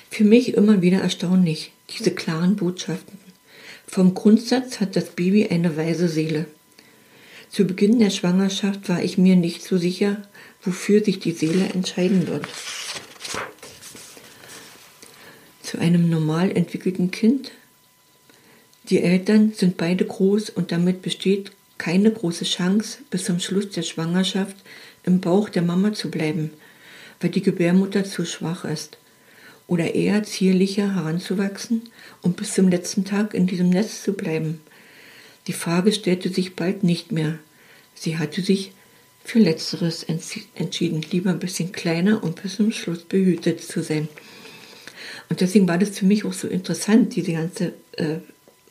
Für 0.09 0.23
mich 0.23 0.53
immer 0.53 0.81
wieder 0.81 1.01
erstaunlich 1.01 1.71
diese 1.89 2.11
klaren 2.11 2.55
Botschaften. 2.55 3.19
Vom 3.87 4.13
Grundsatz 4.13 4.79
hat 4.79 4.95
das 4.95 5.11
Baby 5.11 5.47
eine 5.47 5.77
weise 5.77 6.07
Seele. 6.07 6.47
Zu 7.49 7.65
Beginn 7.65 7.99
der 7.99 8.09
Schwangerschaft 8.09 8.89
war 8.89 9.01
ich 9.01 9.17
mir 9.17 9.35
nicht 9.35 9.63
so 9.63 9.77
sicher, 9.77 10.21
wofür 10.61 11.03
sich 11.03 11.19
die 11.19 11.31
Seele 11.31 11.69
entscheiden 11.69 12.27
wird. 12.27 12.47
Zu 15.61 15.79
einem 15.79 16.09
normal 16.09 16.51
entwickelten 16.51 17.11
Kind 17.11 17.51
Die 18.89 19.01
Eltern 19.01 19.53
sind 19.53 19.77
beide 19.77 20.05
groß 20.05 20.49
und 20.49 20.71
damit 20.71 21.01
besteht 21.01 21.51
keine 21.77 22.11
große 22.11 22.45
Chance, 22.45 22.99
bis 23.09 23.25
zum 23.25 23.39
Schluss 23.39 23.69
der 23.69 23.81
Schwangerschaft 23.81 24.55
im 25.03 25.21
Bauch 25.21 25.49
der 25.49 25.61
Mama 25.61 25.93
zu 25.93 26.09
bleiben, 26.09 26.51
weil 27.19 27.29
die 27.29 27.41
Gebärmutter 27.41 28.03
zu 28.03 28.25
schwach 28.25 28.65
ist. 28.65 28.97
Oder 29.67 29.95
eher 29.95 30.23
zierlicher 30.23 30.95
heranzuwachsen 30.95 31.83
und 32.21 32.37
bis 32.37 32.53
zum 32.53 32.69
letzten 32.69 33.03
Tag 33.03 33.33
in 33.33 33.47
diesem 33.47 33.69
Nest 33.69 34.03
zu 34.03 34.13
bleiben. 34.13 34.61
Die 35.47 35.53
Frage 35.53 35.91
stellte 35.91 36.29
sich 36.29 36.55
bald 36.55 36.83
nicht 36.83 37.11
mehr. 37.11 37.39
Sie 37.93 38.17
hatte 38.17 38.41
sich 38.41 38.71
für 39.23 39.39
Letzteres 39.39 40.03
entschieden, 40.03 41.01
lieber 41.11 41.31
ein 41.31 41.39
bisschen 41.39 41.71
kleiner 41.71 42.23
und 42.23 42.41
bis 42.41 42.57
zum 42.57 42.71
Schluss 42.71 43.03
behütet 43.03 43.61
zu 43.63 43.81
sein. 43.81 44.07
Und 45.29 45.41
deswegen 45.41 45.67
war 45.67 45.79
das 45.79 45.97
für 45.97 46.05
mich 46.05 46.25
auch 46.25 46.33
so 46.33 46.47
interessant, 46.47 47.15
diese 47.15 47.33
ganze, 47.33 47.73
äh, 47.93 48.17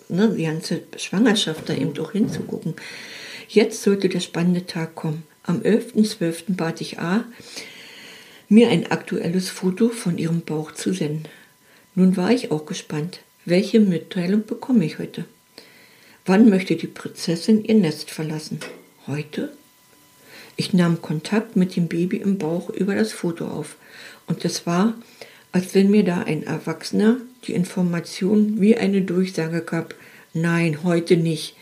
ne, 0.09 0.35
die 0.37 0.45
ganze 0.45 0.83
Schwangerschaft 0.97 1.69
da 1.69 1.75
eben 1.75 1.99
auch 1.99 2.13
hinzugucken. 2.13 2.75
Jetzt 3.49 3.83
sollte 3.83 4.09
der 4.09 4.21
spannende 4.21 4.67
Tag 4.67 4.95
kommen. 4.95 5.25
Am 5.43 5.61
11.12. 5.61 6.57
bat 6.57 6.81
ich 6.81 6.99
A, 7.01 7.25
mir 8.49 8.69
ein 8.69 8.91
aktuelles 8.91 9.49
Foto 9.49 9.89
von 9.89 10.19
ihrem 10.19 10.43
Bauch 10.43 10.73
zu 10.73 10.93
senden. 10.93 11.29
Nun 11.95 12.17
war 12.17 12.31
ich 12.31 12.51
auch 12.51 12.67
gespannt, 12.67 13.21
welche 13.45 13.81
Mitteilung 13.81 14.45
bekomme 14.47 14.85
ich 14.85 14.99
heute? 14.99 15.25
Wann 16.27 16.49
möchte 16.49 16.77
die 16.77 16.87
Prinzessin 16.87 17.65
ihr 17.65 17.75
Nest 17.75 18.11
verlassen? 18.11 18.59
Heute? 19.07 19.53
Ich 20.57 20.73
nahm 20.73 21.03
Kontakt 21.03 21.57
mit 21.57 21.77
dem 21.77 21.89
Baby 21.89 22.19
im 22.19 22.39
Bauch 22.39 22.71
über 22.71 22.95
das 22.95 23.13
Foto 23.13 23.47
auf 23.47 23.77
und 24.27 24.45
es 24.45 24.67
war, 24.67 24.95
als 25.53 25.75
wenn 25.75 25.91
mir 25.91 26.05
da 26.05 26.23
ein 26.23 26.43
Erwachsener 26.43 27.19
die 27.47 27.53
Information 27.53 28.61
wie 28.61 28.77
eine 28.77 29.03
Durchsage 29.03 29.61
gab. 29.61 29.95
Nein, 30.33 30.83
heute 30.83 31.17
nicht. 31.17 31.57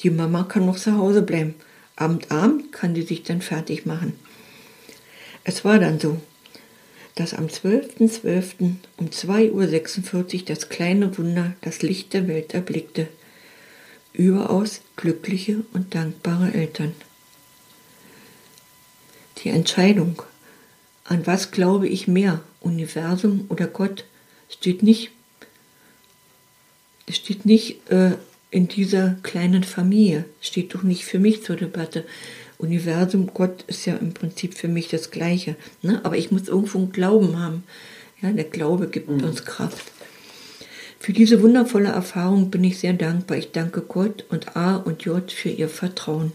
Die 0.00 0.10
Mama 0.10 0.44
kann 0.44 0.66
noch 0.66 0.78
zu 0.78 0.96
Hause 0.96 1.22
bleiben. 1.22 1.54
Abend, 1.96 2.30
Abend 2.30 2.72
kann 2.72 2.94
die 2.94 3.02
sich 3.02 3.22
dann 3.22 3.40
fertig 3.40 3.86
machen. 3.86 4.12
Es 5.48 5.64
war 5.64 5.78
dann 5.78 6.00
so, 6.00 6.20
dass 7.14 7.32
am 7.32 7.46
12.12. 7.46 8.20
.12. 8.20 8.74
um 8.96 9.06
2.46 9.10 9.52
Uhr 10.40 10.44
das 10.44 10.68
kleine 10.68 11.16
Wunder 11.16 11.54
das 11.60 11.82
Licht 11.82 12.14
der 12.14 12.26
Welt 12.26 12.52
erblickte. 12.52 13.06
Überaus 14.12 14.80
glückliche 14.96 15.62
und 15.72 15.94
dankbare 15.94 16.52
Eltern. 16.52 16.96
Die 19.38 19.50
Entscheidung, 19.50 20.20
an 21.04 21.28
was 21.28 21.52
glaube 21.52 21.86
ich 21.86 22.08
mehr, 22.08 22.40
Universum 22.60 23.44
oder 23.48 23.68
Gott, 23.68 24.04
steht 24.50 24.82
nicht, 24.82 25.12
steht 27.08 27.46
nicht 27.46 27.88
äh, 27.88 28.16
in 28.50 28.66
dieser 28.66 29.16
kleinen 29.22 29.62
Familie, 29.62 30.24
steht 30.40 30.74
doch 30.74 30.82
nicht 30.82 31.04
für 31.04 31.20
mich 31.20 31.44
zur 31.44 31.54
Debatte. 31.54 32.04
Universum, 32.58 33.30
Gott 33.32 33.64
ist 33.66 33.86
ja 33.86 33.96
im 33.96 34.14
Prinzip 34.14 34.54
für 34.54 34.68
mich 34.68 34.88
das 34.88 35.10
Gleiche. 35.10 35.56
Ne? 35.82 36.00
Aber 36.04 36.16
ich 36.16 36.30
muss 36.30 36.48
irgendwo 36.48 36.78
einen 36.78 36.92
Glauben 36.92 37.38
haben. 37.38 37.64
Ja, 38.22 38.30
der 38.32 38.44
Glaube 38.44 38.88
gibt 38.88 39.08
mhm. 39.08 39.24
uns 39.24 39.44
Kraft. 39.44 39.92
Für 40.98 41.12
diese 41.12 41.42
wundervolle 41.42 41.90
Erfahrung 41.90 42.50
bin 42.50 42.64
ich 42.64 42.78
sehr 42.78 42.94
dankbar. 42.94 43.36
Ich 43.36 43.52
danke 43.52 43.82
Gott 43.82 44.24
und 44.30 44.56
A 44.56 44.76
und 44.76 45.04
J 45.04 45.30
für 45.30 45.50
ihr 45.50 45.68
Vertrauen. 45.68 46.32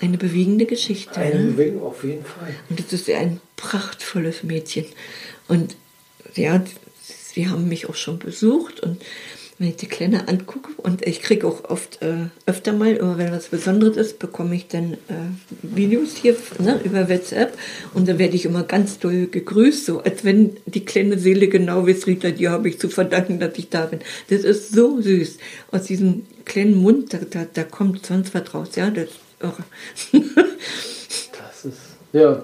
Eine 0.00 0.18
bewegende 0.18 0.66
Geschichte. 0.66 1.20
Eine 1.20 1.40
ne? 1.40 1.50
Bewegung 1.52 1.82
auf 1.82 2.02
jeden 2.04 2.24
Fall. 2.24 2.54
Und 2.68 2.80
es 2.80 2.92
ist 2.92 3.08
ein 3.10 3.40
prachtvolles 3.56 4.42
Mädchen. 4.42 4.86
Und 5.46 5.76
ja, 6.34 6.62
sie 7.00 7.48
haben 7.48 7.68
mich 7.68 7.88
auch 7.88 7.94
schon 7.94 8.18
besucht 8.18 8.80
und 8.80 9.00
wenn 9.60 9.68
ich 9.68 9.76
die 9.76 9.88
Kleine 9.88 10.26
angucke 10.26 10.70
und 10.78 11.06
ich 11.06 11.20
kriege 11.20 11.46
auch 11.46 11.64
oft 11.64 12.00
äh, 12.00 12.30
öfter 12.46 12.72
mal, 12.72 12.96
immer 12.96 13.18
wenn 13.18 13.30
was 13.30 13.48
Besonderes 13.48 13.98
ist, 13.98 14.18
bekomme 14.18 14.54
ich 14.54 14.68
dann 14.68 14.94
äh, 14.94 14.96
Videos 15.60 16.16
hier 16.16 16.34
ne, 16.58 16.80
über 16.82 17.10
WhatsApp 17.10 17.52
und 17.92 18.08
da 18.08 18.18
werde 18.18 18.36
ich 18.36 18.46
immer 18.46 18.62
ganz 18.62 18.98
doll 19.00 19.26
gegrüßt, 19.26 19.84
so 19.84 20.00
als 20.00 20.24
wenn 20.24 20.56
die 20.64 20.86
kleine 20.86 21.18
Seele 21.18 21.48
genau 21.48 21.86
weiß, 21.86 22.06
Rita, 22.06 22.30
die 22.30 22.48
habe 22.48 22.70
ich 22.70 22.80
zu 22.80 22.88
verdanken, 22.88 23.38
dass 23.38 23.58
ich 23.58 23.68
da 23.68 23.84
bin. 23.84 24.00
Das 24.30 24.44
ist 24.44 24.72
so 24.72 24.98
süß. 25.02 25.36
Aus 25.72 25.82
diesem 25.82 26.24
kleinen 26.46 26.76
Mund, 26.76 27.12
da, 27.12 27.18
da, 27.18 27.44
da 27.52 27.62
kommt 27.64 28.06
sonst 28.06 28.32
was 28.32 28.54
raus, 28.54 28.68
ja, 28.76 28.88
das 28.88 29.08
ist 29.10 29.20
das 31.38 31.64
ist, 31.66 31.78
ja. 32.14 32.42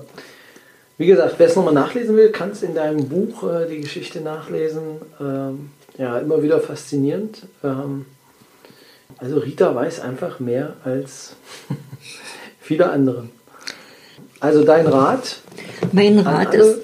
Wie 0.98 1.07
gesagt, 1.07 1.37
wer 1.38 1.46
es 1.46 1.57
nochmal 1.57 1.72
nachlesen 1.72 2.14
will, 2.14 2.29
kann 2.29 2.50
es 2.50 2.62
in 2.62 2.74
deinem 2.74 3.09
Buch 3.09 3.42
äh, 3.50 3.66
die 3.70 3.81
Geschichte 3.81 4.20
nachlesen. 4.20 4.83
Ähm 5.18 5.70
ja, 5.99 6.19
immer 6.19 6.43
wieder 6.43 6.61
faszinierend. 6.61 7.43
Ähm, 7.63 8.07
also 9.19 9.39
Rita 9.39 9.75
weiß 9.75 10.01
einfach 10.01 10.41
mehr 10.41 10.75
als 10.85 11.37
viele 12.61 12.91
andere. 12.91 13.29
Also 14.41 14.65
dein 14.65 14.87
Rat? 14.87 15.41
Mein 15.93 16.19
Rat 16.19 16.55
ist, 16.55 16.81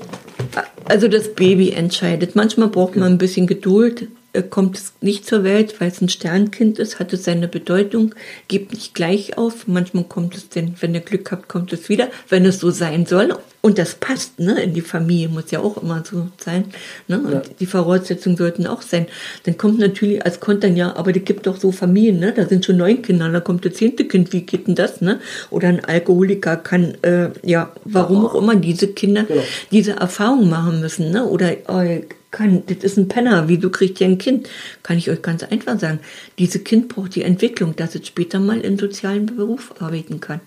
also 0.87 1.09
das 1.09 1.35
Baby 1.35 1.73
entscheidet. 1.73 2.35
Manchmal 2.35 2.69
braucht 2.69 2.97
man 2.97 3.13
ein 3.13 3.19
bisschen 3.19 3.47
Geduld, 3.47 4.09
kommt 4.41 4.79
es 4.79 4.95
nicht 5.03 5.27
zur 5.27 5.45
Welt, 5.45 5.79
weil 5.81 5.89
es 5.89 6.01
ein 6.01 6.09
Sternkind 6.09 6.79
ist, 6.79 6.99
hat 6.99 7.13
es 7.13 7.25
seine 7.25 7.49
Bedeutung, 7.49 8.15
gibt 8.49 8.73
nicht 8.73 8.95
gleich 8.95 9.37
auf. 9.37 9.67
Manchmal 9.67 10.05
kommt 10.05 10.35
es 10.35 10.49
denn, 10.49 10.75
wenn 10.81 10.95
ihr 10.95 11.01
Glück 11.01 11.31
habt, 11.31 11.49
kommt 11.49 11.73
es 11.73 11.91
wieder, 11.91 12.09
wenn 12.31 12.47
es 12.47 12.59
so 12.59 12.71
sein 12.71 13.05
soll. 13.05 13.37
Und 13.61 13.79
das 13.79 13.95
passt, 13.95 14.41
ne? 14.41 14.61
In 14.61 14.75
die 14.75 14.81
Familie 14.81 15.29
muss 15.29 15.51
ja 15.51 15.61
auch 15.61 15.81
immer 15.81 16.03
so 16.05 16.29
sein. 16.39 16.65
Ne? 17.07 17.21
Und 17.21 17.33
ja. 17.33 17.43
die 17.61 17.67
Voraussetzungen 17.67 18.37
sollten 18.37 18.67
auch 18.67 18.83
sein. 18.83 19.07
Dann 19.45 19.57
kommt 19.57 19.79
natürlich 19.79 20.25
als 20.25 20.41
Kontern, 20.41 20.77
ja, 20.77 20.97
aber 20.97 21.13
die 21.13 21.21
gibt 21.21 21.47
doch 21.47 21.59
so 21.59 21.71
Familien, 21.71 22.19
ne? 22.19 22.33
Da 22.33 22.47
sind 22.47 22.65
schon 22.65 22.79
neun 22.79 23.03
Kinder, 23.03 23.29
da 23.29 23.41
kommt 23.41 23.65
das 23.65 23.75
zehnte 23.75 24.07
Kind, 24.07 24.33
wie 24.33 24.43
geht 24.43 24.67
denn 24.67 24.75
das, 24.75 25.01
ne? 25.01 25.21
Oder 25.51 25.69
ein 25.69 25.85
Alkoholiker 25.85 26.57
kann, 26.57 26.95
äh, 27.03 27.29
ja, 27.45 27.71
warum 27.85 28.25
auch 28.27 28.35
immer 28.35 28.57
diese 28.57 28.89
Kinder 28.89 29.25
genau. 29.25 29.43
diese 29.71 29.93
Erfahrung 29.93 30.49
machen 30.49 30.81
müssen, 30.81 31.11
ne? 31.11 31.25
Oder 31.25 31.53
äh, 31.69 32.03
kann, 32.33 32.65
das 32.67 32.79
ist 32.79 32.97
ein 32.97 33.09
Penner, 33.09 33.47
wie 33.47 33.59
du 33.59 33.71
kriegst 33.71 34.01
ja 34.01 34.09
ein 34.09 34.19
Kind. 34.19 34.49
Kann 34.83 34.99
ich 34.99 35.09
euch 35.09 35.23
ganz 35.23 35.45
einfach 35.45 35.79
sagen. 35.79 36.01
Dieses 36.39 36.65
Kind 36.65 36.89
braucht 36.89 37.15
die 37.15 37.23
Entwicklung, 37.23 37.77
dass 37.77 37.95
es 37.95 38.07
später 38.07 38.41
mal 38.41 38.61
in 38.61 38.79
sozialen 38.79 39.27
Beruf 39.27 39.75
arbeiten 39.79 40.19
kann. 40.21 40.41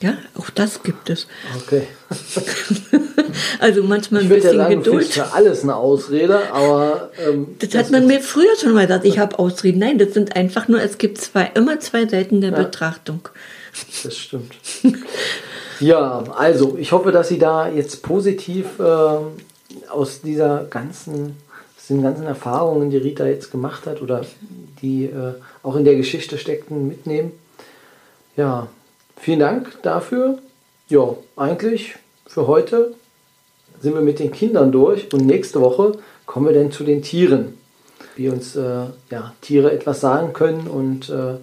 Ja, 0.00 0.18
auch 0.38 0.50
das 0.50 0.82
gibt 0.82 1.08
es. 1.08 1.26
Okay. 1.56 1.86
also 3.60 3.82
manchmal 3.82 4.22
ein 4.22 4.28
bisschen 4.28 4.52
ja 4.52 4.64
sagen, 4.64 4.82
Geduld. 4.82 5.06
für 5.06 5.32
alles 5.32 5.62
eine 5.62 5.74
Ausrede, 5.74 6.52
aber 6.52 7.10
ähm, 7.26 7.56
das, 7.58 7.70
das 7.70 7.84
hat 7.84 7.90
man 7.90 8.06
mir 8.06 8.20
früher 8.20 8.54
schon 8.60 8.74
mal 8.74 8.86
gesagt. 8.86 9.06
Ich 9.06 9.18
habe 9.18 9.38
Ausreden. 9.38 9.78
Nein, 9.78 9.96
das 9.96 10.12
sind 10.12 10.36
einfach 10.36 10.68
nur. 10.68 10.82
Es 10.82 10.98
gibt 10.98 11.16
zwei 11.18 11.50
immer 11.54 11.80
zwei 11.80 12.06
Seiten 12.06 12.42
der 12.42 12.50
ja, 12.50 12.58
Betrachtung. 12.58 13.26
Das 14.04 14.14
stimmt. 14.14 14.54
ja, 15.80 16.24
also 16.36 16.76
ich 16.78 16.92
hoffe, 16.92 17.10
dass 17.10 17.28
Sie 17.28 17.38
da 17.38 17.70
jetzt 17.70 18.02
positiv 18.02 18.78
äh, 18.78 18.82
aus 19.88 20.20
dieser 20.22 20.64
ganzen, 20.64 21.36
aus 21.76 21.86
den 21.88 22.02
ganzen 22.02 22.24
Erfahrungen, 22.24 22.90
die 22.90 22.96
Rita 22.96 23.26
jetzt 23.26 23.50
gemacht 23.50 23.86
hat 23.86 24.02
oder 24.02 24.24
die 24.82 25.04
äh, 25.04 25.34
auch 25.62 25.76
in 25.76 25.84
der 25.84 25.96
Geschichte 25.96 26.38
steckten, 26.38 26.88
mitnehmen. 26.88 27.32
Ja, 28.36 28.68
vielen 29.16 29.40
Dank 29.40 29.82
dafür. 29.82 30.38
Ja, 30.88 31.16
eigentlich 31.36 31.96
für 32.26 32.46
heute 32.46 32.94
sind 33.80 33.94
wir 33.94 34.02
mit 34.02 34.18
den 34.18 34.32
Kindern 34.32 34.72
durch 34.72 35.12
und 35.12 35.26
nächste 35.26 35.60
Woche 35.60 35.92
kommen 36.26 36.46
wir 36.46 36.54
dann 36.54 36.72
zu 36.72 36.84
den 36.84 37.02
Tieren. 37.02 37.58
Wie 38.14 38.28
uns 38.28 38.56
äh, 38.56 38.84
ja, 39.10 39.34
Tiere 39.40 39.72
etwas 39.72 40.00
sagen 40.00 40.32
können 40.32 40.66
und 40.66 41.08
äh, 41.10 41.34
äh 41.34 41.38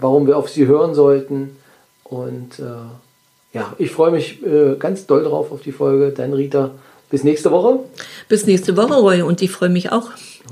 warum 0.00 0.26
wir 0.26 0.36
auf 0.36 0.48
sie 0.48 0.66
hören 0.66 0.94
sollten. 0.94 1.56
Und 2.04 2.58
äh, 2.58 3.56
ja, 3.56 3.74
ich 3.78 3.90
freue 3.90 4.10
mich 4.10 4.44
äh, 4.44 4.76
ganz 4.78 5.06
doll 5.06 5.24
drauf 5.24 5.52
auf 5.52 5.62
die 5.62 5.72
Folge. 5.72 6.10
Dein 6.10 6.32
Rita, 6.32 6.70
bis 7.10 7.24
nächste 7.24 7.50
Woche. 7.50 7.80
Bis 8.28 8.46
nächste 8.46 8.76
Woche, 8.76 8.94
Roy. 8.94 9.22
Und 9.22 9.42
ich 9.42 9.50
freue 9.50 9.68
mich 9.68 9.92
auch. 9.92 10.10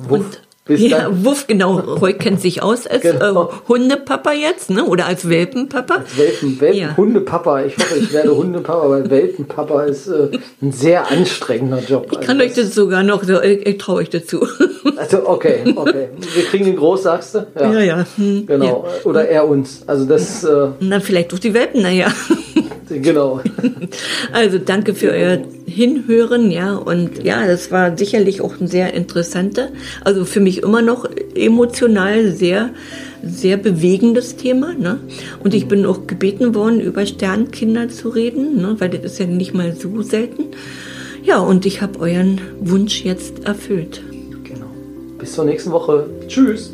Wuff. 0.09 0.11
Und 0.11 0.41
bis 0.69 0.83
ja, 0.83 1.05
dann. 1.05 1.25
Wuff, 1.25 1.47
genau. 1.47 1.79
Roy 1.79 2.13
kennt 2.13 2.43
sich 2.43 2.63
aus 2.63 2.87
als 2.87 3.01
genau. 3.01 3.45
äh, 3.45 3.69
Hundepapa 3.69 4.33
jetzt, 4.33 4.69
ne? 4.69 4.85
Oder 4.85 5.07
als 5.07 5.27
Welpenpapa. 5.27 5.95
Als 5.95 6.19
Welpen, 6.19 6.61
Welpen 6.61 6.79
ja. 6.79 6.97
Hundepapa. 6.97 7.65
Ich 7.65 7.79
hoffe, 7.79 7.99
ich 7.99 8.13
werde 8.13 8.37
Hundepapa, 8.37 8.91
weil 8.91 9.09
Welpenpapa 9.09 9.85
ist 9.85 10.09
äh, 10.09 10.29
ein 10.61 10.73
sehr 10.73 11.11
anstrengender 11.11 11.81
Job. 11.81 12.09
Ich 12.13 12.21
kann 12.21 12.39
also 12.39 12.51
euch 12.51 12.55
das 12.55 12.75
sogar 12.75 13.03
noch, 13.03 13.25
so, 13.25 13.41
ich, 13.41 13.67
ich 13.67 13.79
traue 13.79 13.97
euch 13.97 14.11
dazu. 14.11 14.47
Also 14.97 15.29
okay, 15.29 15.61
okay. 15.77 16.09
Wir 16.19 16.45
kriegen 16.45 16.67
ihn 16.67 16.75
groß, 16.75 17.05
sagst 17.05 17.37
du? 17.37 17.47
Ja, 17.55 17.73
ja. 17.73 17.81
ja. 17.81 18.07
Hm, 18.17 18.47
genau. 18.47 18.85
Oder 19.05 19.29
er 19.29 19.47
uns. 19.47 19.83
Also 19.87 20.07
das. 20.07 20.43
Äh, 20.43 20.71
Na, 20.81 20.99
vielleicht 20.99 21.31
durch 21.31 21.41
die 21.41 21.55
Welpen, 21.55 21.83
naja. 21.83 22.09
Genau. 22.91 23.41
Also 24.33 24.59
danke 24.59 24.95
für 24.95 25.11
euer 25.11 25.39
Hinhören, 25.67 26.51
ja. 26.51 26.75
Und 26.75 27.25
ja, 27.25 27.47
das 27.47 27.71
war 27.71 27.97
sicherlich 27.97 28.41
auch 28.41 28.61
ein 28.61 28.69
sehr 28.69 28.95
interessanter, 28.95 29.69
also 30.05 30.25
für 30.25 30.41
mich 30.41 30.63
immer 30.63 30.83
noch 30.83 31.09
emotional 31.35 32.33
sehr, 32.33 32.71
sehr 33.23 33.57
bewegendes 33.57 34.37
Thema. 34.37 34.75
Ne? 34.75 35.01
Und 35.43 35.55
ich 35.55 35.67
bin 35.67 35.87
auch 35.87 36.07
gebeten 36.07 36.55
worden, 36.55 36.81
über 36.81 37.07
Sternkinder 37.07 37.89
zu 37.89 38.11
reden, 38.11 38.57
ne? 38.61 38.77
weil 38.79 38.91
das 38.91 39.05
ist 39.05 39.19
ja 39.19 39.27
nicht 39.27 39.55
mal 39.55 39.75
so 39.75 40.03
selten. 40.03 40.45
Ja, 41.23 41.39
und 41.39 41.67
ich 41.67 41.83
habe 41.83 41.99
euren 42.01 42.41
Wunsch 42.61 43.05
jetzt 43.05 43.45
erfüllt. 43.45 44.03
Genau. 44.45 44.67
Bis 45.19 45.33
zur 45.33 45.45
nächsten 45.45 45.73
Woche. 45.73 46.09
Tschüss. 46.27 46.73